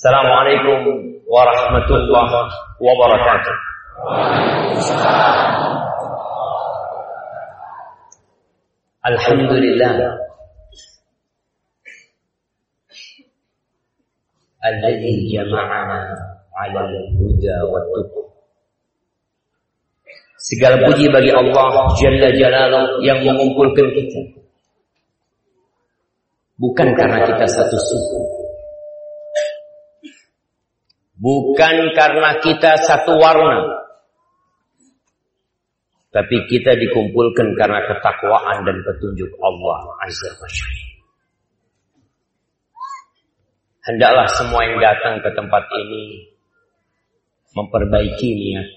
[0.00, 2.48] Assalamualaikum warahmatullahi
[2.80, 3.56] wabarakatuh.
[9.04, 9.92] Alhamdulillah
[15.36, 16.16] jama'ana
[16.48, 17.84] 'ala al-huda wa
[20.40, 24.48] Segala puji bagi Allah Jalla Jalaluh yang mengumpulkan kita.
[26.56, 28.39] Bukan karena kita satu suku,
[31.20, 33.60] Bukan karena kita satu warna.
[36.10, 40.48] Tapi kita dikumpulkan karena ketakwaan dan petunjuk Allah Azza wa
[43.80, 46.24] Hendaklah semua yang datang ke tempat ini
[47.52, 48.68] memperbaiki niat.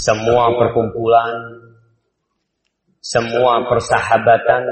[0.00, 1.32] Semua perkumpulan,
[3.02, 4.64] semua persahabatan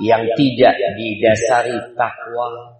[0.00, 2.79] yang tidak didasari takwa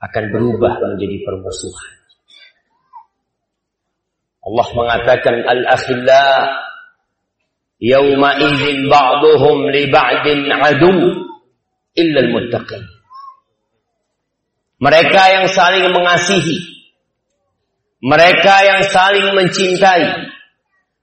[0.00, 1.92] akan berubah menjadi permusuhan.
[4.46, 6.24] Allah mengatakan al-akhilla
[7.82, 10.92] yauma idzin ba'dhum li ba'din adu
[11.98, 12.82] illa al-muttaqin.
[14.76, 16.56] Mereka yang saling mengasihi,
[18.04, 20.30] mereka yang saling mencintai,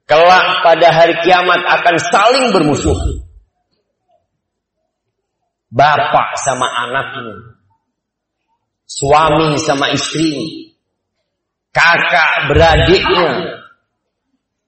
[0.06, 3.26] kelak pada hari kiamat akan saling bermusuhan.
[5.74, 7.53] Bapak sama anaknya,
[8.94, 10.70] suami sama istri,
[11.74, 13.58] kakak beradiknya,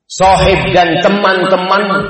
[0.10, 2.10] sohib dan teman-teman,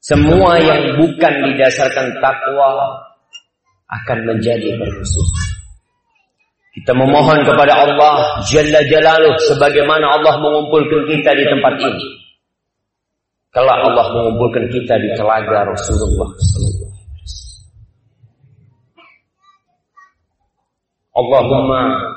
[0.00, 2.96] semua yang bukan didasarkan takwa
[3.88, 5.48] akan menjadi bermusuhan.
[6.78, 12.08] Kita memohon kepada Allah Jalla Jalaluh sebagaimana Allah mengumpulkan kita di tempat ini.
[13.50, 16.30] Kelak Allah mengumpulkan kita di telaga Rasulullah
[21.18, 22.14] Allahumma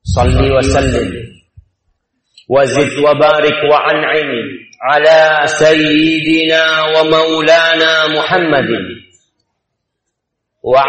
[0.00, 1.10] salli wa sallim
[2.48, 4.30] wa zid wa barik wa an'im
[4.80, 9.04] ala sayyidina wa maulana Muhammadin
[10.64, 10.80] wa.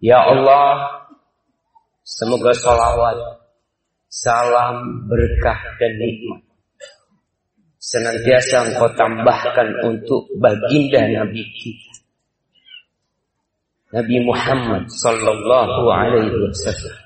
[0.00, 1.04] Ya Allah,
[2.00, 3.20] semoga salawat,
[4.08, 6.49] salam, berkah dan nikmat
[7.80, 11.90] senantiasa engkau tambahkan untuk baginda Nabi kita.
[13.90, 16.98] Nabi Muhammad sallallahu alaihi wasallam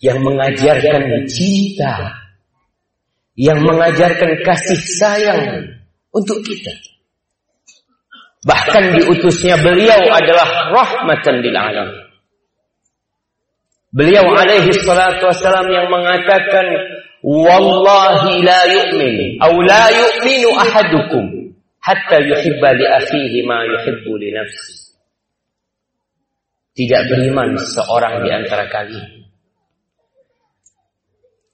[0.00, 2.24] yang mengajarkan cinta,
[3.36, 5.42] yang mengajarkan kasih sayang
[6.14, 6.72] untuk kita.
[8.44, 12.03] Bahkan diutusnya beliau adalah rahmatan lil alamin.
[13.94, 16.66] Beliau alaihi salatu wasallam yang mengatakan
[17.22, 24.98] Wallahi la yu'min Atau la yu'minu ahadukum Hatta yuhibba li akhihi ma yuhibbu li nafsi
[26.74, 29.30] Tidak beriman seorang di antara kalian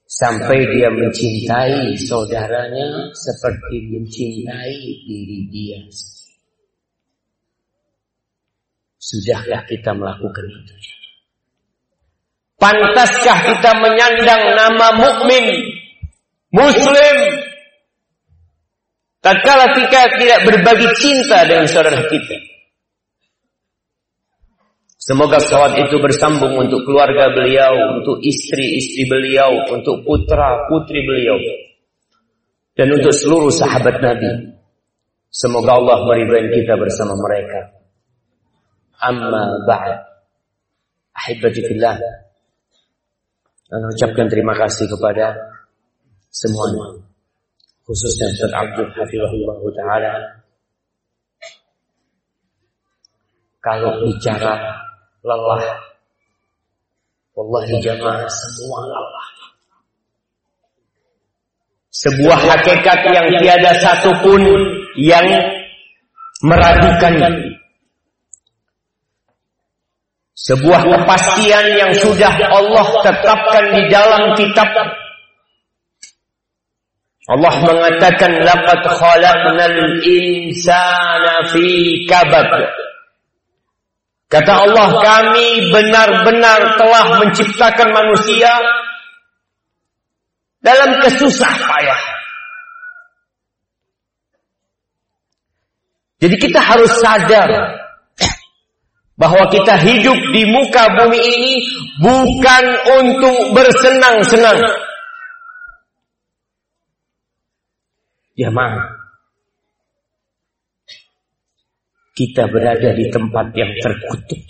[0.09, 5.79] Sampai dia mencintai saudaranya Seperti mencintai diri dia
[8.97, 11.00] Sudahkah kita melakukan itu?
[12.61, 15.49] Pantaskah kita menyandang nama mukmin,
[16.53, 17.17] muslim?
[19.17, 22.37] Tatkala kita tidak berbagi cinta dengan saudara kita.
[25.01, 31.41] Semoga salawat itu bersambung untuk keluarga beliau, untuk istri-istri beliau, untuk putra-putri beliau.
[32.77, 34.53] Dan untuk seluruh sahabat Nabi.
[35.33, 37.73] Semoga Allah meridai kita bersama mereka.
[39.01, 39.97] Amma ba'd.
[41.17, 41.97] Ahibati fillah
[43.71, 45.31] dan ucapkan terima kasih kepada
[46.27, 46.99] semuanya.
[47.87, 50.13] Khususnya Ustaz Abdul Hafizahullah Ta'ala.
[53.61, 54.59] Kalau bicara
[55.23, 55.63] lelah
[57.31, 59.27] Wallahi jamaah semua lelah.
[61.91, 64.41] Sebuah hakikat yang tiada satupun
[64.99, 65.27] yang
[66.43, 67.50] meragukannya
[70.41, 74.69] sebuah kepastian yang sudah Allah tetapkan di dalam kitab.
[77.29, 81.65] Allah mengatakan laqad khalaqnal insana fi
[82.09, 82.49] kabad.
[84.31, 88.51] Kata Allah, kami benar-benar telah menciptakan manusia
[90.63, 92.01] dalam kesusah payah.
[96.21, 97.49] Jadi kita harus sadar
[99.21, 101.53] bahwa kita hidup di muka bumi ini
[102.01, 102.63] bukan
[102.97, 104.57] untuk bersenang-senang.
[108.33, 108.97] Jamaah.
[112.17, 114.41] Kita berada di tempat yang terkutuk.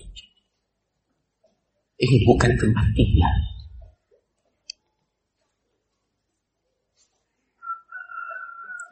[2.00, 3.36] Ini bukan tempat tinggal.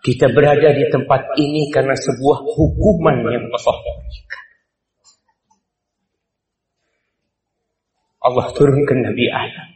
[0.04, 3.78] Kita berada di tempat ini karena sebuah hukuman yang Allah
[8.20, 9.70] Allah turunkan Nabi Adam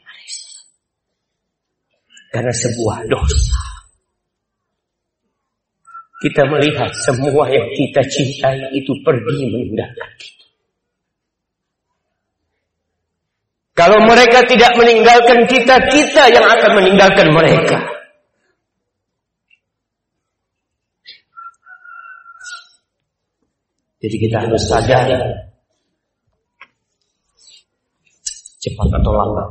[2.34, 3.62] karena sebuah dosa.
[6.24, 10.48] Kita melihat semua yang kita cintai itu pergi meninggalkan kita.
[13.74, 17.80] Kalau mereka tidak meninggalkan kita, kita yang akan meninggalkan mereka.
[24.04, 25.07] Jadi kita harus sadar
[28.63, 29.50] cepat atau lambat.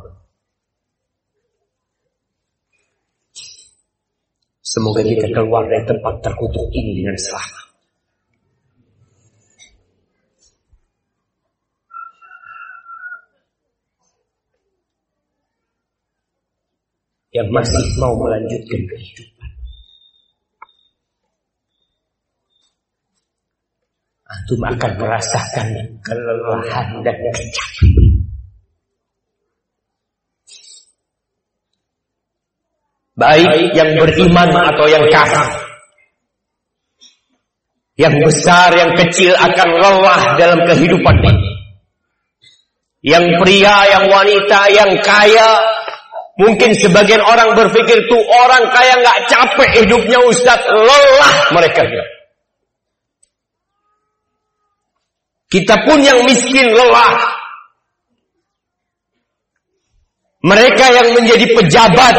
[4.65, 7.61] Semoga kita keluar dari tempat terkutuk ini dengan selamat.
[17.33, 19.53] Yang masih mau melanjutkan kehidupan.
[24.33, 25.69] antum akan merasakan
[26.01, 28.02] kelelahan dan kecapean.
[33.13, 35.49] Baik yang beriman atau yang kafir.
[38.01, 41.53] Yang besar, yang kecil akan lelah dalam kehidupan ini.
[43.05, 45.51] Yang pria, yang wanita, yang kaya,
[46.33, 51.85] Mungkin sebagian orang berpikir tuh orang kaya nggak capek hidupnya Ustaz, lelah mereka.
[55.53, 57.15] Kita pun yang miskin lelah.
[60.43, 62.17] Mereka yang menjadi pejabat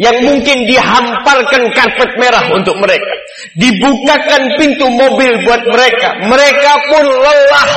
[0.00, 3.12] yang mungkin dihamparkan karpet merah untuk mereka.
[3.60, 6.08] Dibukakan pintu mobil buat mereka.
[6.24, 7.70] Mereka pun lelah.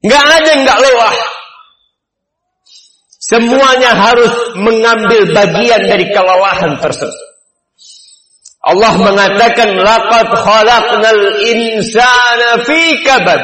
[0.00, 1.16] Gak ada yang gak lelah.
[3.20, 7.30] Semuanya harus mengambil bagian dari kelelahan tersebut.
[8.60, 13.40] Allah mengatakan laqad khalaqnal insana fi kabad.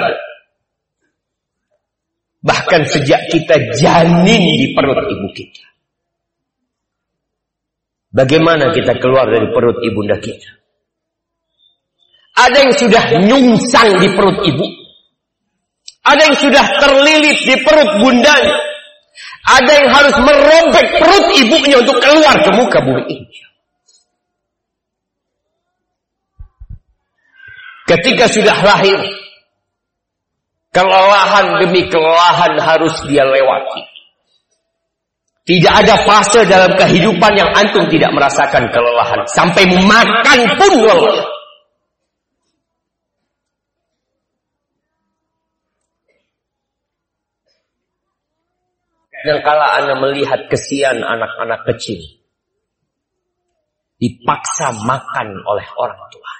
[2.47, 5.67] Bahkan sejak kita janin di perut ibu kita.
[8.15, 10.55] Bagaimana kita keluar dari perut ibunda kita?
[12.39, 14.67] Ada yang sudah nyungsang di perut ibu.
[16.07, 18.57] Ada yang sudah terlilit di perut bundanya.
[19.47, 23.39] Ada yang harus merobek perut ibunya untuk keluar ke muka bumi ini.
[27.87, 29.26] Ketika sudah lahir,
[30.77, 33.81] kelelahan demi kelelahan harus dia lewati.
[35.47, 39.25] Tidak ada fase dalam kehidupan yang antum tidak merasakan kelelahan.
[39.31, 41.25] Sampai makan pun lelah.
[49.17, 52.05] Kadangkala anda melihat kesian anak-anak kecil.
[53.97, 56.33] Dipaksa makan oleh orang tua.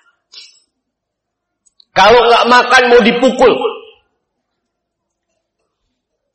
[1.97, 3.55] Kalau nggak makan mau dipukul.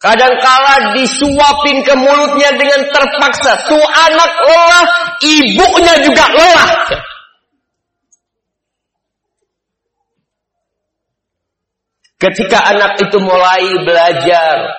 [0.01, 3.53] Kadangkala disuapin ke mulutnya dengan terpaksa.
[3.69, 4.85] Tuh anak lelah,
[5.21, 6.71] ibunya juga lelah.
[12.17, 14.73] Ketika anak itu mulai belajar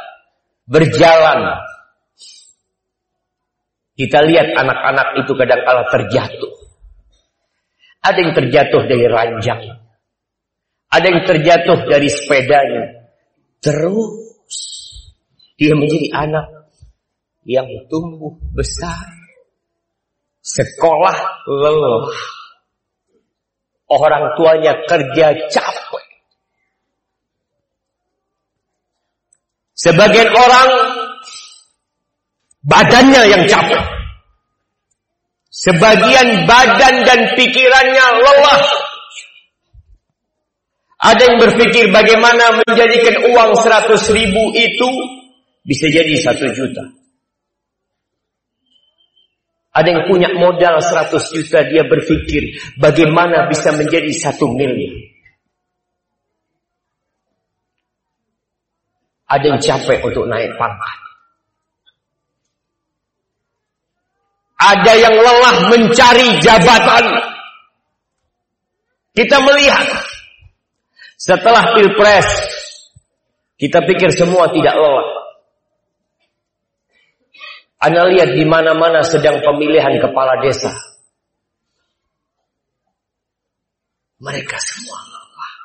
[0.67, 1.55] berjalan,
[3.95, 6.55] kita lihat anak-anak itu kadangkala terjatuh.
[8.03, 9.63] Ada yang terjatuh dari ranjang.
[10.91, 13.07] Ada yang terjatuh dari sepedanya.
[13.63, 14.82] Terus
[15.63, 16.47] dia menjadi anak
[17.47, 19.07] yang tumbuh besar.
[20.43, 22.11] Sekolah lelah.
[23.87, 26.07] Orang tuanya kerja capek.
[29.79, 30.69] Sebagian orang
[32.67, 33.87] badannya yang capek.
[35.47, 38.63] Sebagian badan dan pikirannya lelah.
[41.07, 45.22] Ada yang berpikir bagaimana menjadikan uang 100 ribu itu
[45.63, 46.85] bisa jadi 1 juta.
[49.73, 54.95] Ada yang punya modal 100 juta, dia berpikir bagaimana bisa menjadi 1 miliar.
[59.33, 60.99] Ada yang capek untuk naik pangkat.
[64.61, 67.05] Ada yang lelah mencari jabatan.
[69.17, 69.89] Kita melihat
[71.17, 72.29] setelah pilpres,
[73.57, 75.22] kita pikir semua tidak lelah.
[77.83, 80.71] Anda lihat di mana-mana sedang pemilihan kepala desa.
[84.23, 85.57] Mereka semua lelah.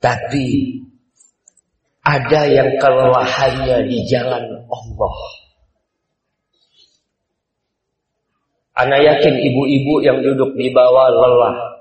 [0.00, 0.48] Tapi
[2.00, 5.16] ada yang kelelahannya di jalan Allah.
[8.80, 11.75] Anda yakin ibu-ibu yang duduk di bawah lelah.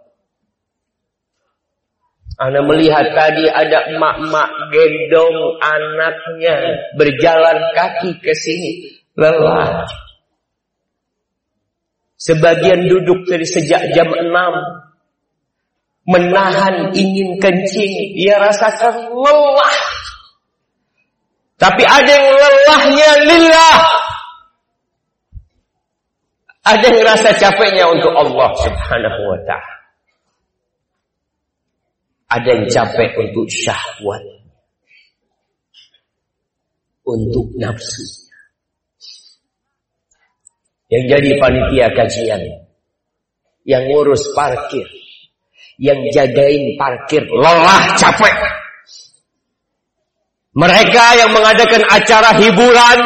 [2.36, 6.56] Anda melihat tadi ada emak-emak gendong anaknya
[7.00, 8.92] berjalan kaki ke sini.
[9.16, 9.88] Lelah.
[12.20, 14.28] Sebagian duduk dari sejak jam 6.
[16.12, 18.20] Menahan ingin kencing.
[18.20, 19.80] Dia rasakan lelah.
[21.56, 23.80] Tapi ada yang lelahnya lillah.
[26.66, 29.75] Ada yang rasa capeknya untuk Allah subhanahu wa ta'ala.
[32.26, 34.24] Ada yang capek untuk syahwat.
[37.06, 38.26] Untuk nafsu.
[40.90, 42.42] Yang jadi panitia kajian.
[43.66, 44.90] Yang ngurus parkir.
[45.78, 47.30] Yang jagain parkir.
[47.30, 48.36] Lelah capek.
[50.56, 53.00] Mereka yang mengadakan acara hiburan.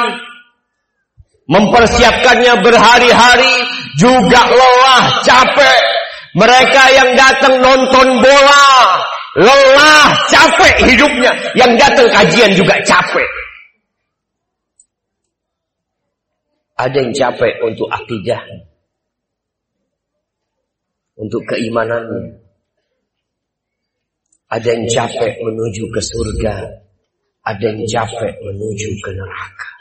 [1.50, 3.56] Mempersiapkannya berhari-hari.
[4.00, 6.00] Juga lelah capek.
[6.38, 9.02] Mereka yang datang nonton bola,
[9.38, 11.32] lelah, capek hidupnya.
[11.54, 13.30] Yang datang kajian juga capek.
[16.80, 18.40] Ada yang capek untuk akidah.
[21.20, 22.40] Untuk keimanannya.
[24.50, 26.56] Ada yang capek menuju ke surga.
[27.44, 29.72] Ada yang capek menuju ke neraka.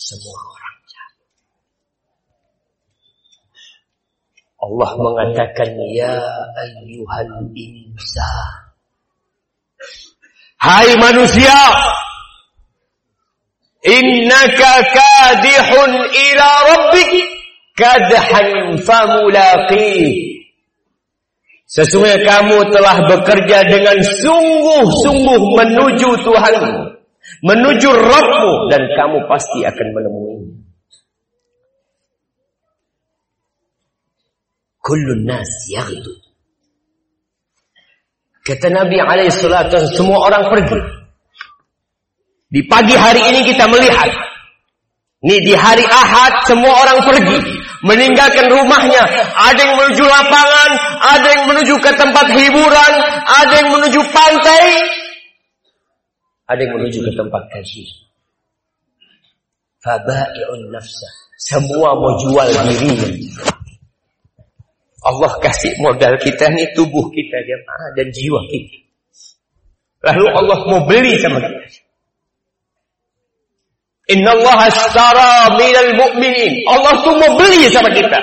[0.00, 0.59] Semua orang.
[4.60, 6.20] Allah mengatakan ya
[6.60, 8.60] ayyuhal insan.
[10.60, 11.56] Hai manusia.
[13.80, 17.12] Innaka kadihun ila rabbik.
[17.72, 20.28] Kadhan famulaqi.
[21.64, 26.54] Sesungguhnya kamu telah bekerja dengan sungguh-sungguh menuju Tuhan,
[27.46, 30.39] menuju Rabbmu dan kamu pasti akan menemuinya.
[34.80, 36.12] Kullun nas yaghdu.
[38.40, 40.80] Kata Nabi alaihi salatu semua orang pergi.
[42.50, 44.10] Di pagi hari ini kita melihat.
[45.20, 47.38] Ini di hari Ahad semua orang pergi.
[47.84, 49.04] Meninggalkan rumahnya.
[49.36, 50.70] Ada yang menuju lapangan.
[50.98, 52.92] Ada yang menuju ke tempat hiburan.
[53.28, 54.64] Ada yang menuju pantai.
[56.48, 57.84] Ada yang menuju ke tempat kaji.
[59.84, 61.08] Fabai'un nafsa.
[61.38, 63.08] Semua mau jual dirinya.
[65.00, 68.76] Allah kasih modal kita nih tubuh kita jemaah dan jiwa kita.
[70.00, 71.60] Lalu Allah mau beli sama kita.
[74.10, 76.66] Inna Allah ashtara minal mu'minin.
[76.68, 78.18] Allah tuh mau beli sama kita.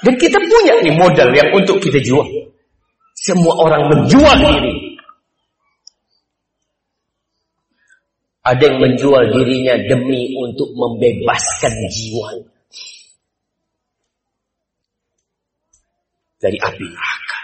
[0.00, 2.24] Dan kita punya nih modal yang untuk kita jual.
[3.14, 4.74] Semua orang menjual diri.
[8.40, 12.59] Ada yang menjual dirinya demi untuk membebaskan jiwanya.
[16.40, 17.40] Dari api neraka.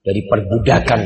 [0.00, 1.00] Dari perbudakan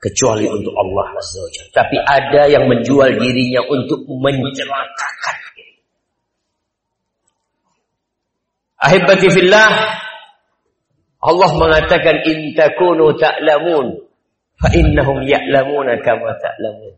[0.00, 5.38] kecuali untuk Allah Azza wa Tapi ada yang menjual dirinya untuk mencelakakan.
[8.80, 9.70] Ahibati fillah
[11.20, 14.08] Allah mengatakan in takunu ta'lamun
[14.56, 16.96] fa innahum ya'lamuna kama ta'lamun.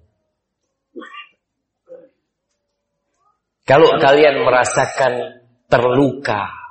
[3.67, 6.62] Kalau kalian merasakan terluka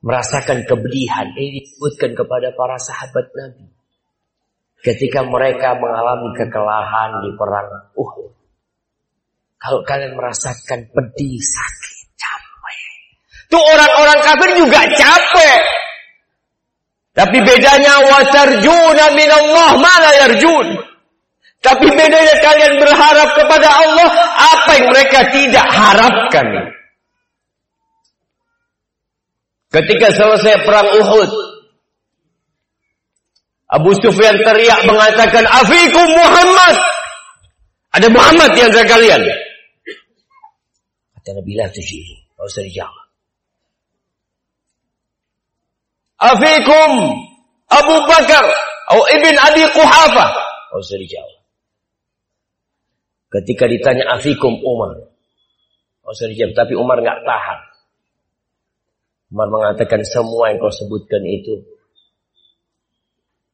[0.00, 1.28] merasakan kebedihan.
[1.36, 3.66] Ini disebutkan kepada para sahabat Nabi.
[4.80, 8.32] Ketika mereka mengalami kekalahan di perang Uhud.
[9.60, 12.80] Kalau kalian merasakan pedih, sakit, capek.
[13.52, 15.60] Tuh orang-orang kafir juga capek.
[17.12, 20.80] Tapi bedanya watarjuna minallah mana yarjun.
[21.60, 26.79] Tapi bedanya kalian berharap kepada Allah apa yang mereka tidak harapkan.
[29.70, 31.30] Ketika selesai perang Uhud,
[33.70, 36.74] Abu Sufyan teriak mengatakan, Afikum Muhammad.
[37.94, 39.22] Ada Muhammad di antara kalian.
[41.14, 41.54] Kata Nabi.
[41.54, 43.06] Tidak usah dijawab.
[46.18, 46.90] Afikum
[47.70, 48.44] Abu Bakar.
[48.90, 50.26] Atau Ibn Abi Quhafa.
[50.74, 51.38] Dijawab.
[53.38, 54.98] Ketika ditanya Afikum Umar.
[56.10, 56.58] Dijawab.
[56.58, 57.69] Tapi Umar nggak tahan.
[59.30, 61.54] Umar mengatakan semua yang kau sebutkan itu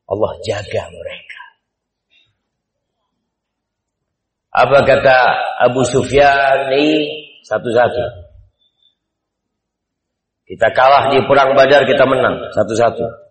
[0.08, 1.42] Allah jaga mereka.
[4.56, 5.16] Apa kata
[5.68, 6.72] Abu Sufyan
[7.44, 8.24] satu-satu.
[10.46, 13.26] Kita kalah di perang Badar, kita menang satu-satu.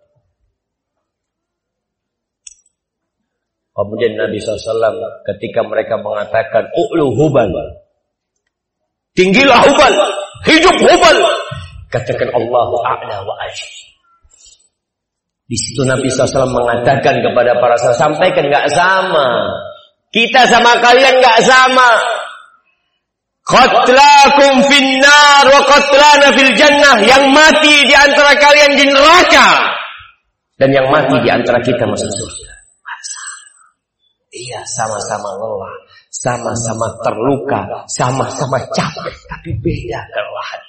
[3.76, 4.96] Kemudian Nabi SAW
[5.34, 7.52] ketika mereka mengatakan U'lu hubal
[9.12, 9.92] Tinggilah hubal
[10.48, 11.16] Hidup hubal
[11.86, 13.72] Katakan Allahu a'la wa ajib
[15.46, 19.46] Di situ Nabi SAW mengatakan kepada para sahabat Sampaikan gak sama
[20.16, 21.90] kita sama kalian nggak sama.
[23.46, 26.96] Qatlakum finnar wa qatlana fil jannah.
[27.04, 29.76] Yang mati di antara kalian di neraka.
[30.56, 32.54] Dan yang mati di antara kita masuk surga.
[34.36, 35.76] Iya, sama-sama lelah,
[36.12, 40.62] sama-sama terluka, sama-sama capek, tapi beda kelelahan.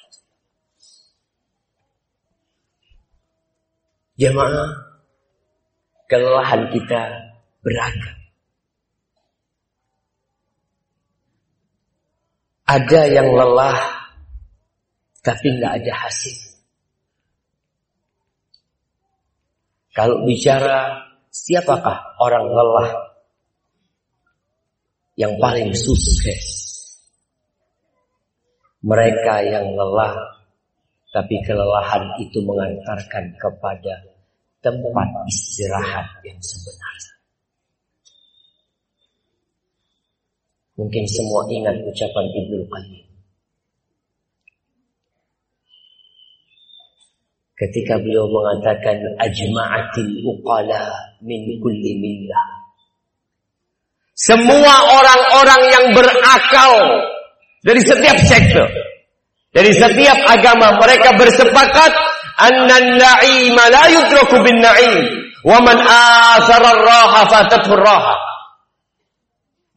[4.18, 4.74] Jemaah,
[6.10, 7.02] kelelahan kita
[7.62, 8.18] beragam.
[12.66, 13.78] Ada yang lelah
[15.22, 16.34] tapi nggak ada hasil.
[19.94, 22.90] Kalau bicara siapakah orang lelah
[25.14, 26.66] yang paling sukses?
[28.82, 30.38] Mereka yang lelah
[31.12, 34.07] tapi kelelahan itu mengantarkan kepada
[34.68, 37.14] tempat istirahat yang sebenarnya.
[40.78, 43.08] Mungkin semua ingat ucapan Ibnu Qayyim.
[47.58, 50.94] Ketika beliau mengatakan ajma'atil uqala
[51.26, 52.70] min kulli millah.
[54.14, 56.74] Semua orang-orang yang berakal
[57.66, 58.70] dari setiap sektor,
[59.50, 61.92] dari setiap agama mereka bersepakat
[64.62, 65.04] na'im
[65.42, 68.16] wa man asara ar-raha fatathu raha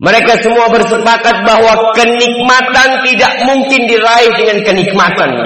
[0.00, 5.44] mereka semua bersepakat bahwa kenikmatan tidak mungkin diraih dengan kenikmatan.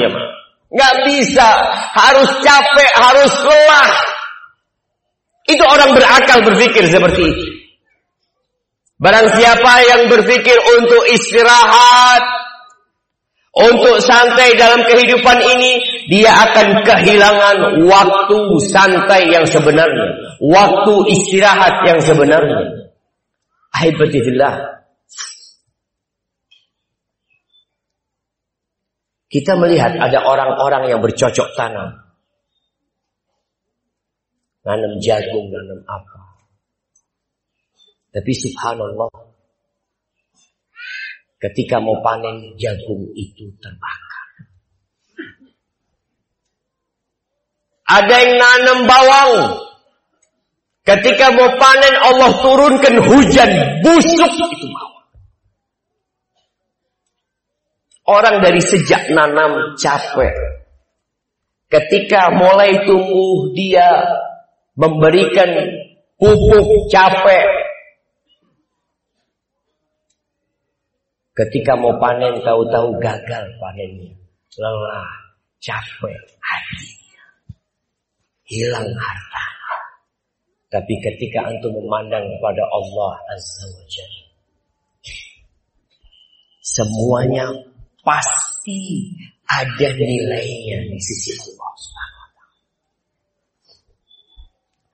[0.70, 1.48] Nggak bisa.
[1.90, 3.90] Harus capek, harus lelah.
[5.50, 7.46] Itu orang berakal berpikir seperti itu.
[9.02, 12.22] Barang siapa yang berpikir untuk istirahat,
[13.54, 15.78] untuk santai dalam kehidupan ini,
[16.10, 20.34] dia akan kehilangan waktu santai yang sebenarnya.
[20.42, 22.90] Waktu istirahat yang sebenarnya.
[23.70, 24.74] Ahibatillah.
[29.30, 31.94] Kita melihat ada orang-orang yang bercocok tanam.
[34.66, 36.22] Nanam jagung, nanam apa.
[38.14, 39.33] Tapi subhanallah.
[41.44, 44.28] Ketika mau panen jagung itu terbakar.
[47.84, 49.32] Ada yang nanam bawang.
[50.88, 53.50] Ketika mau panen Allah turunkan hujan
[53.84, 54.92] busuk itu mau.
[58.08, 60.32] Orang dari sejak nanam capek.
[61.68, 63.84] Ketika mulai tumbuh dia
[64.80, 65.52] memberikan
[66.16, 67.63] pupuk capek.
[71.34, 74.14] Ketika mau panen tahu-tahu gagal panennya.
[74.54, 75.10] Lelah,
[75.58, 77.24] capek, hatinya.
[78.46, 79.46] Hilang harta.
[80.70, 84.24] Tapi ketika antum memandang kepada Allah Azza wa Jalla.
[86.64, 87.46] Semuanya
[88.02, 89.10] pasti
[89.46, 91.74] ada nilainya di sisi Allah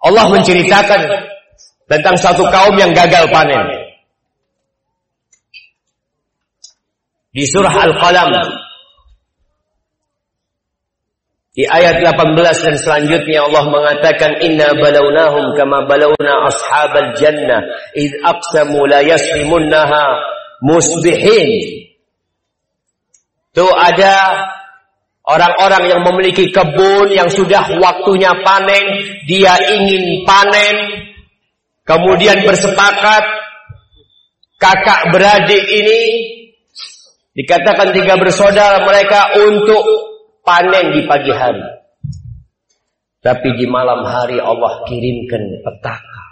[0.00, 1.00] Allah menceritakan
[1.84, 3.79] tentang satu kaum yang gagal panen.
[7.30, 8.30] Di surah Al-Qalam
[11.50, 17.66] di ayat 18 dan selanjutnya Allah mengatakan inna balawnahum kama balawna ashabal jannah
[17.98, 20.24] id aqsamu la yasrimunnaha
[20.62, 21.90] musbihin.
[23.50, 24.46] Itu ada
[25.26, 28.84] orang-orang yang memiliki kebun yang sudah waktunya panen,
[29.26, 30.74] dia ingin panen,
[31.82, 33.26] kemudian bersepakat
[34.56, 36.02] kakak beradik ini
[37.40, 39.80] dikatakan tiga bersaudara mereka untuk
[40.44, 41.64] panen di pagi hari.
[43.20, 46.24] Tapi di malam hari Allah kirimkan petaka.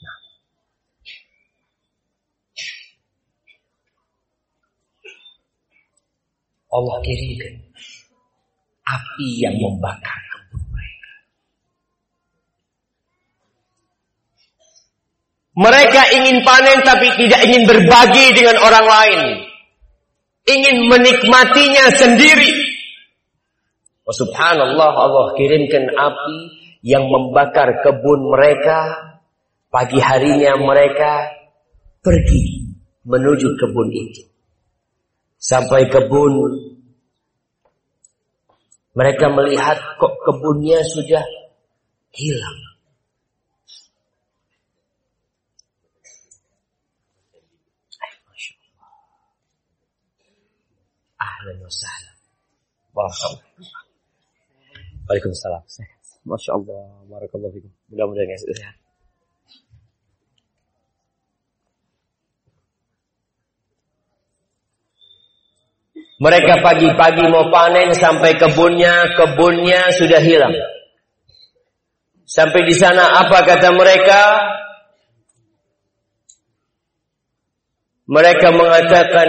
[0.00, 0.18] Nah.
[6.68, 7.54] Allah kirimkan
[8.88, 11.12] api yang membakar kebun mereka.
[15.58, 19.20] Mereka ingin panen tapi tidak ingin berbagi dengan orang lain
[20.48, 22.54] ingin menikmatinya sendiri.
[24.06, 26.38] Oh, subhanallah Allah kirimkan api
[26.86, 29.08] yang membakar kebun mereka
[29.68, 31.28] Pagi harinya mereka
[32.00, 32.72] pergi
[33.04, 34.24] menuju kebun itu.
[35.36, 36.56] Sampai kebun
[38.96, 41.20] mereka melihat kok kebunnya sudah
[42.16, 42.60] hilang.
[51.68, 52.16] Ahlan
[52.96, 53.44] wa sahlan.
[55.08, 55.62] Waalaikumsalam.
[56.24, 56.84] Masya Allah.
[57.08, 57.72] Barakallahu fikum.
[57.92, 58.76] Mudah-mudahan ya sehat.
[66.18, 70.50] Mereka pagi-pagi mau panen sampai kebunnya, kebunnya sudah hilang.
[72.26, 74.20] Sampai di sana apa kata mereka?
[78.10, 79.28] Mereka mengatakan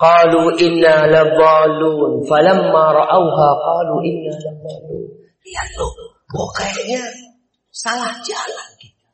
[0.00, 5.04] qalu inna ladallun falamma ra'awha qalu inna ladallun.
[5.44, 5.92] Lihat tuh,
[6.24, 7.04] kok kayaknya
[7.68, 9.08] salah jalan kita.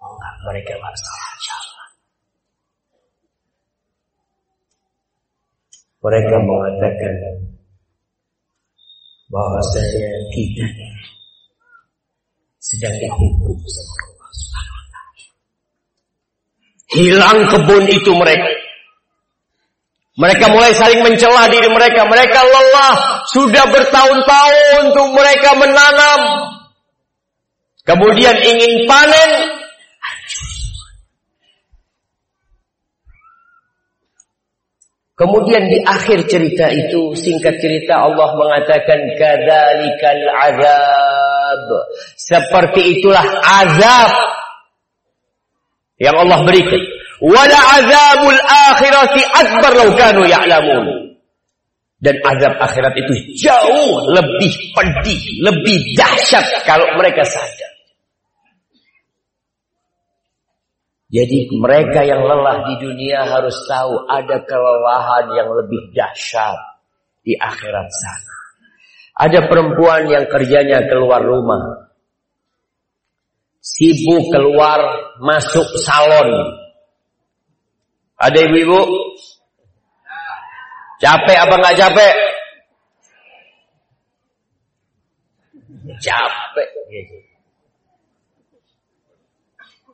[0.00, 1.90] Oh enggak, mereka enggak salah jalan.
[6.02, 7.14] Mereka mengatakan
[9.28, 10.66] bahwasanya kita
[12.60, 15.06] sedang dihukum sama Allah
[16.92, 18.61] Hilang kebun itu mereka.
[20.12, 22.04] Mereka mulai saling mencela diri mereka.
[22.04, 23.24] Mereka lelah.
[23.32, 26.20] Sudah bertahun-tahun untuk mereka menanam.
[27.82, 29.30] Kemudian ingin panen.
[35.12, 41.64] Kemudian di akhir cerita itu, singkat cerita Allah mengatakan kadzalikal azab.
[42.18, 44.41] Seperti itulah azab
[46.02, 46.82] yang Allah berikan.
[47.22, 51.14] Wala azabul akhirati akbar law kanu ya'lamun.
[52.02, 53.14] Dan azab akhirat itu
[53.46, 57.70] jauh lebih pedih, lebih dahsyat kalau mereka sadar.
[61.12, 66.58] Jadi mereka yang lelah di dunia harus tahu ada kelelahan yang lebih dahsyat
[67.22, 68.36] di akhirat sana.
[69.12, 71.91] Ada perempuan yang kerjanya keluar rumah.
[73.62, 74.82] Sibuk keluar
[75.22, 76.34] masuk salon.
[78.18, 78.82] Ada ibu-ibu?
[80.98, 82.14] Capek apa nggak capek?
[86.02, 86.68] Capek.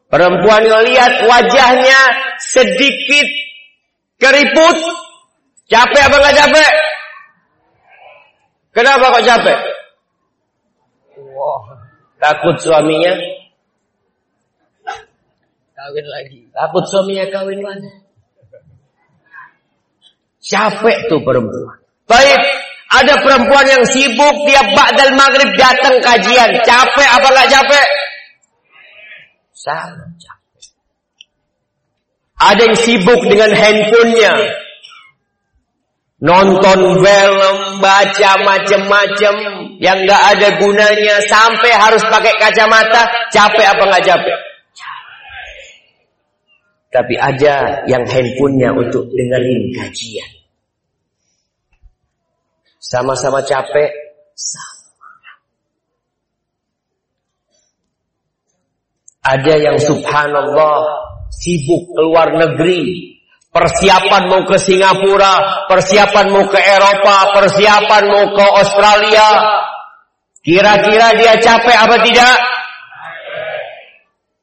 [0.09, 2.01] Perempuan lihat wajahnya
[2.41, 3.29] sedikit
[4.17, 4.77] keriput.
[5.69, 6.73] Capek apa nggak capek?
[8.73, 9.59] Kenapa kok capek?
[11.37, 11.61] Wah,
[12.17, 13.38] takut suaminya
[15.79, 16.41] kawin lagi.
[16.51, 17.91] Takut suaminya kawin lagi.
[20.43, 21.79] Capek tuh perempuan.
[22.09, 22.41] Baik,
[22.89, 26.51] ada perempuan yang sibuk tiap ba'dal maghrib datang kajian.
[26.67, 27.87] Capek apa nggak capek?
[29.55, 30.67] Sangat capek.
[32.39, 34.35] Ada yang sibuk dengan handphonenya.
[36.19, 39.35] Nonton film, baca macam-macam
[39.79, 43.07] yang nggak ada gunanya sampai harus pakai kacamata.
[43.31, 44.48] Capek apa nggak capek?
[46.89, 50.31] Tapi ada yang handphonenya untuk dengerin kajian.
[52.81, 53.93] Sama-sama capek,
[54.33, 55.33] sama.
[59.29, 63.13] Ada yang subhanallah sibuk keluar negeri.
[63.49, 69.29] Persiapan mau ke Singapura, persiapan mau ke Eropa, persiapan mau ke Australia.
[70.41, 72.37] Kira-kira dia capek apa tidak?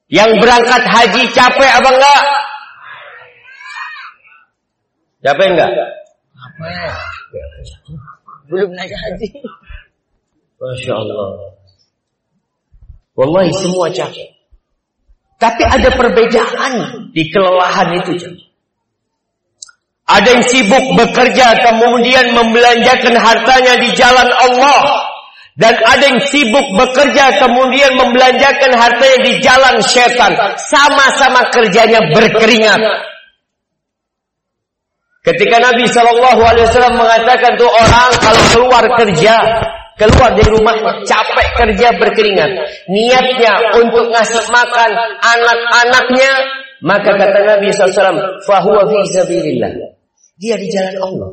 [0.05, 2.21] Yang berangkat haji capek apa enggak?
[5.25, 5.71] Capek enggak?
[5.73, 5.89] Capek.
[8.45, 9.27] Belum naik haji.
[10.61, 11.57] Masya Allah.
[13.17, 14.29] Wallahi semua capek.
[15.41, 16.73] Tapi ada perbedaan
[17.11, 18.13] di kelelahan itu.
[20.05, 25.04] Ada yang sibuk bekerja kemudian membelanjakan hartanya di jalan Allah.
[25.55, 30.35] Dan ada yang sibuk bekerja kemudian membelanjakan hartanya di jalan setan.
[30.59, 32.79] Sama-sama kerjanya berkeringat.
[35.23, 39.35] Ketika Nabi Shallallahu Alaihi Wasallam mengatakan tuh orang kalau keluar kerja
[39.95, 40.75] keluar dari rumah
[41.07, 42.51] capek kerja berkeringat
[42.91, 44.91] niatnya untuk ngasih makan
[45.23, 46.31] anak-anaknya
[46.83, 49.39] maka kata Nabi SAW fahuwa fi
[50.35, 51.29] dia di jalan Allah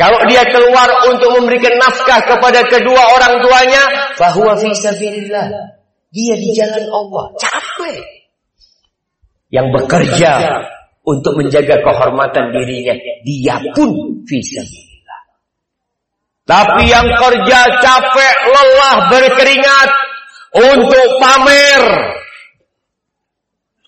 [0.00, 3.82] kalau dia keluar untuk memberikan nafkah kepada kedua orang tuanya
[4.16, 5.76] fahuwa fi sabilillah.
[6.08, 7.36] Dia di jalan Allah.
[7.36, 8.00] Capek.
[9.52, 10.32] Yang bekerja
[11.04, 12.96] untuk menjaga kehormatan dirinya
[13.28, 15.20] dia pun fi sabilillah.
[16.48, 19.90] Tapi yang kerja capek, lelah, berkeringat.
[20.50, 21.82] untuk pamer,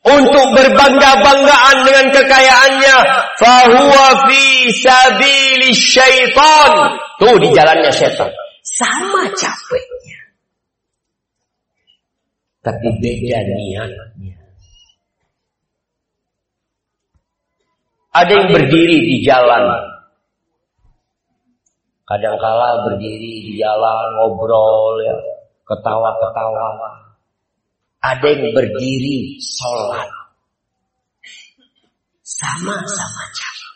[0.02, 2.96] untuk berbangga-banggaan dengan kekayaannya,
[3.38, 4.42] fahuwa fi
[4.74, 6.98] sabili syaitan.
[7.22, 8.26] Tuh di jalannya syaitan.
[8.66, 10.20] Sama capeknya.
[12.66, 14.38] Tapi beda niatnya.
[18.12, 19.86] Ada yang berdiri di jalan.
[22.02, 25.14] Kadangkala berdiri di jalan, ngobrol ya,
[25.64, 27.11] ketawa-ketawa.
[28.02, 30.10] Ada yang berdiri sholat.
[32.26, 33.74] Sama-sama capek.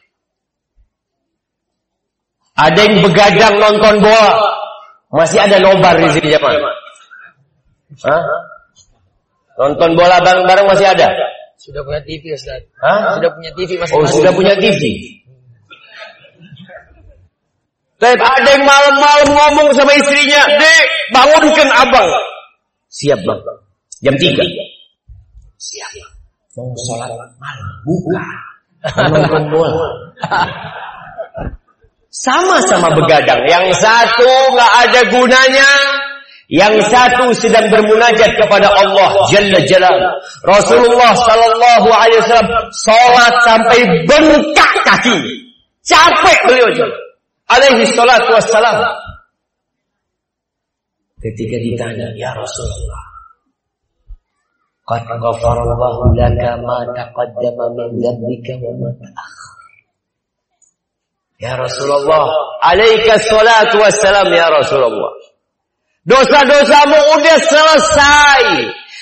[2.56, 4.34] Ada yang begadang nonton bola.
[5.14, 6.58] Masih ada nobar di sini jemaah.
[8.02, 8.22] Hah?
[9.56, 11.06] Nonton bola bareng-bareng masih ada?
[11.56, 12.66] Sudah punya TV Ustaz.
[12.82, 13.16] Hah?
[13.16, 14.82] Sudah punya TV masih Oh, sudah punya TV.
[17.96, 20.84] Tapi ada yang malam-malam ngomong sama istrinya, Dek,
[21.16, 22.08] bangunkan abang.
[22.92, 23.40] Siap bang.
[24.04, 24.44] Jam 3.
[25.56, 25.92] Siap.
[26.56, 27.68] Mau sholat malam.
[27.84, 28.26] Buka.
[29.12, 29.88] Nonton bola.
[32.12, 33.44] Sama-sama begadang.
[33.44, 35.70] Yang satu nggak ada gunanya.
[36.46, 39.98] Yang satu sedang bermunajat kepada Allah Jalla Jalal.
[40.46, 45.18] Rasulullah Sallallahu Alaihi Wasallam sholat sampai bengkak kaki.
[45.82, 46.98] Capek beliau juga.
[47.46, 48.74] Alaihi salatu wassalam.
[51.22, 53.15] Ketika ditanya, Ya Rasulullah,
[54.86, 59.56] Qad ghafarallahu laka ma taqaddama min dzambika wa ma ta'akhkhar.
[61.42, 62.30] Ya Rasulullah,
[62.62, 65.10] alaika salatu wassalam ya Rasulullah.
[66.06, 68.46] Dosa-dosamu udah selesai.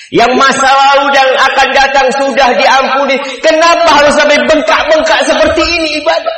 [0.09, 3.17] Yang masa lalu dan akan datang sudah diampuni.
[3.45, 6.37] Kenapa harus sampai bengkak-bengkak seperti ini ibadah?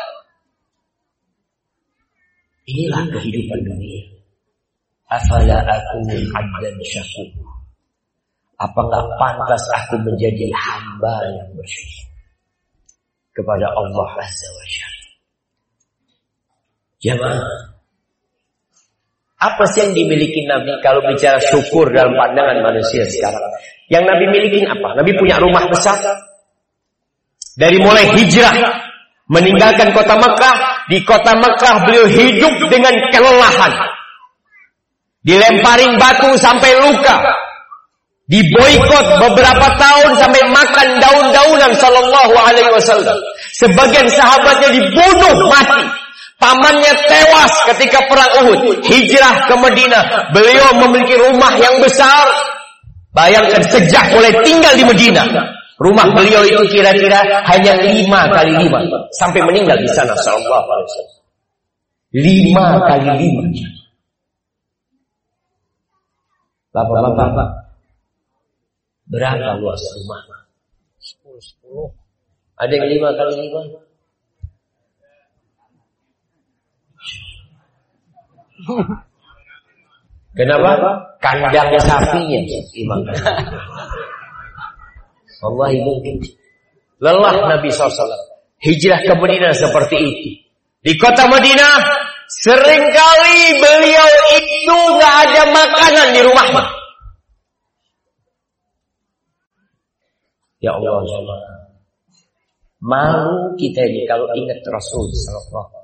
[2.67, 4.01] Inilah kehidupan dunia.
[5.07, 6.03] Afala aku
[6.35, 7.46] abdan syakur.
[8.57, 12.09] Apakah pantas aku menjadi hamba yang bersyukur
[13.37, 15.05] kepada Allah Azza wa Jalla?
[16.97, 17.45] Jamaah,
[19.37, 23.45] apa sih yang dimiliki Nabi kalau bicara syukur dalam pandangan manusia sekarang?
[23.93, 24.97] Yang Nabi miliki apa?
[24.97, 26.01] Nabi punya rumah besar.
[27.57, 28.53] Dari mulai hijrah,
[29.29, 30.57] meninggalkan kota Mekah,
[30.89, 33.73] di kota Mekah beliau hidup dengan kelelahan.
[35.21, 37.45] Dilemparin batu sampai luka.
[38.27, 43.15] Diboikot beberapa tahun sampai makan daun-daunan sallallahu alaihi wasallam.
[43.55, 45.87] Sebagian sahabatnya dibunuh mati.
[46.37, 48.83] Pamannya tewas ketika perang Uhud.
[48.83, 50.03] Hijrah ke Madinah.
[50.35, 52.27] Beliau memiliki rumah yang besar.
[53.15, 55.25] Bayangkan sejak mulai tinggal di Madinah.
[55.79, 58.83] Rumah beliau itu kira-kira hanya lima kali lima.
[59.15, 60.11] Sampai meninggal di sana.
[60.19, 61.17] Sallallahu alaihi wasallam.
[62.11, 63.43] Lima kali lima.
[66.75, 67.56] Bapak-bapak.
[69.07, 70.19] Berapa luas rumah?
[70.99, 71.87] Sepuluh, sepuluh.
[72.59, 73.61] Ada yang lima kali lima?
[80.37, 80.91] Kenapa?
[81.23, 82.39] Kandang sapinya
[82.75, 83.01] imam.
[85.37, 86.15] Allah mungkin.
[86.97, 87.93] Lelah Nabi SAW.
[88.57, 90.29] Hijrah ke Madinah seperti itu.
[90.81, 91.77] Di kota Madinah,
[92.25, 96.63] sering kali beliau itu nggak ada makanan di rumahnya.
[100.57, 101.39] Ya Allah, ya Allah.
[102.77, 105.77] Malu kita ini kalau ingat Rasul Sallallahu.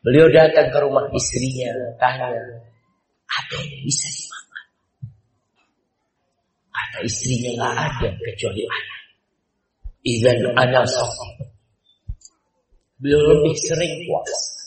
[0.00, 2.32] Beliau datang ke rumah istrinya, tanya,
[3.28, 4.64] ada yang bisa dimakan?
[6.72, 9.02] Kata istrinya nggak ada kecuali anak.
[10.00, 11.44] Izan anak sofi.
[12.96, 14.59] Beliau lebih sering puasa.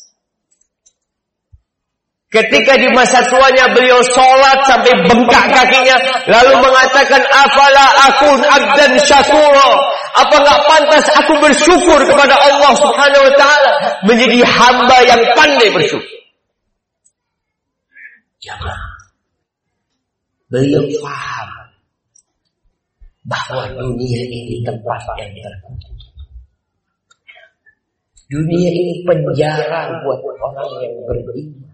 [2.34, 5.94] Ketika di masa tuanya beliau sholat sampai bengkak kakinya.
[6.26, 9.70] Lalu mengatakan, Afala akun abdan syakura.
[10.18, 13.72] Apa nggak pantas aku bersyukur kepada Allah subhanahu wa ta'ala.
[14.10, 16.10] Menjadi hamba yang pandai bersyukur.
[18.42, 18.82] Jangan.
[20.50, 21.50] Beliau paham.
[23.30, 25.94] Bahwa dunia ini tempat yang terkutuk.
[28.34, 31.73] Dunia ini penjara buat orang yang beriman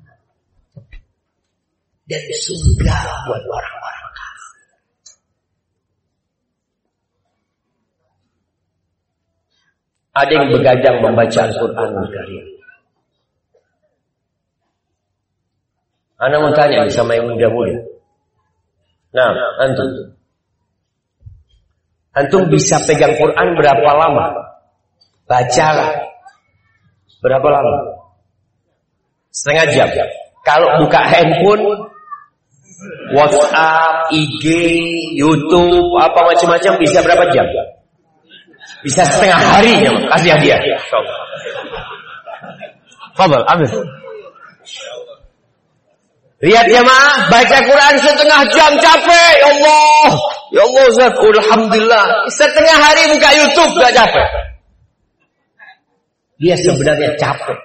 [2.09, 2.97] dan surga
[3.29, 4.57] buat orang-orang kafir.
[10.17, 12.45] Ada yang begadang membaca Al-Quran Karim.
[16.19, 17.79] Anda mau tanya sama yang muda-muda.
[19.15, 19.31] Nah,
[19.63, 19.89] antum.
[22.11, 24.27] Antum bisa pegang Quran berapa lama?
[25.29, 25.95] Bacalah.
[27.23, 27.75] Berapa lama?
[29.31, 29.87] Setengah jam.
[30.43, 31.63] Kalau buka handphone
[33.11, 34.43] WhatsApp, IG,
[35.19, 37.43] YouTube, apa macam-macam bisa berapa jam?
[38.85, 40.59] Bisa setengah hari ya, kasih hadiah.
[43.19, 43.67] Fadal, ambil.
[46.39, 50.07] Lihat ya ma, baca Quran setengah jam capek, ya Allah.
[50.55, 52.05] Ya Allah Ustaz, Alhamdulillah.
[52.31, 54.27] Setengah hari buka YouTube gak capek.
[56.39, 57.59] Dia sebenarnya capek.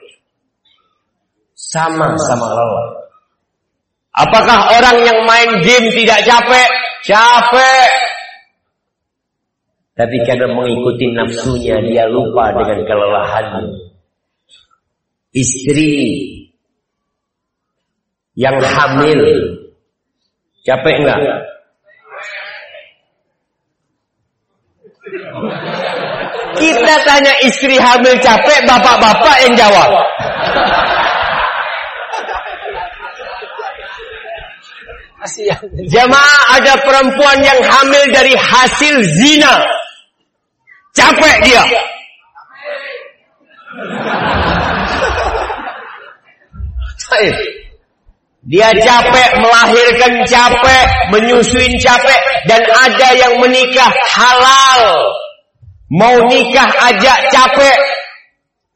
[1.54, 3.03] Sama-sama lelah.
[4.14, 6.70] Apakah orang yang main game tidak capek?
[7.02, 7.90] Capek.
[9.94, 13.90] Tapi karena mengikuti nafsunya dia lupa dengan kelelahannya.
[15.34, 15.94] Istri
[18.38, 19.22] yang hamil
[20.62, 21.18] capek enggak?
[26.54, 29.90] Kita tanya istri hamil capek, bapak-bapak yang jawab.
[35.88, 39.56] Jamaah ada perempuan yang hamil dari hasil zina.
[40.92, 41.64] Capek dia.
[48.44, 55.08] Dia capek melahirkan capek, menyusuin capek dan ada yang menikah halal.
[55.88, 57.76] Mau nikah aja capek.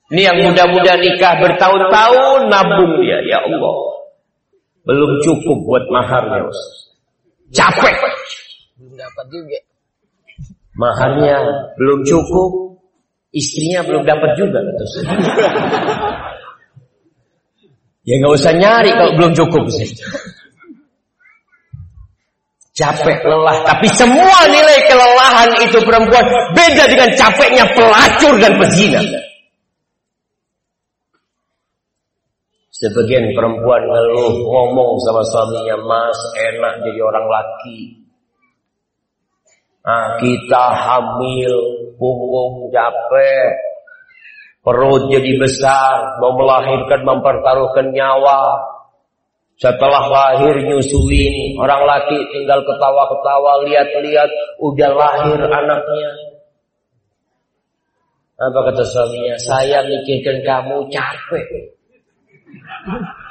[0.08, 3.87] Ini yang muda-muda nikah bertahun-tahun nabung dia, ya Allah.
[4.88, 6.96] Belum cukup buat maharnya, Ustaz.
[7.52, 7.92] Capek.
[8.80, 9.58] Belum dapat juga.
[10.78, 11.36] Maharnya
[11.76, 12.80] belum cukup,
[13.36, 14.64] istrinya belum dapat juga.
[18.08, 19.92] Ya nggak usah nyari kalau belum cukup sih.
[22.72, 23.60] Capek, lelah.
[23.68, 26.24] Tapi semua nilai kelelahan itu perempuan
[26.56, 29.02] beda dengan capeknya pelacur dan pezina.
[32.78, 38.06] Sebagian perempuan ngeluh ngomong sama suaminya, Mas enak jadi orang laki.
[39.82, 41.54] Nah, kita hamil,
[41.98, 43.50] punggung capek,
[44.62, 48.62] perut jadi besar, mau melahirkan mempertaruhkan nyawa,
[49.58, 54.30] setelah lahir nyusuin, orang laki tinggal ketawa-ketawa, lihat-lihat,
[54.62, 56.10] udah lahir anaknya.
[58.38, 59.34] Apa kata suaminya?
[59.42, 61.77] Saya mikirkan kamu capek.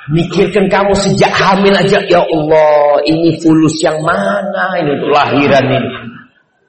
[0.08, 5.90] Mikirkan kamu sejak hamil aja, ya Allah, ini fulus yang mana ini untuk lahiran ini.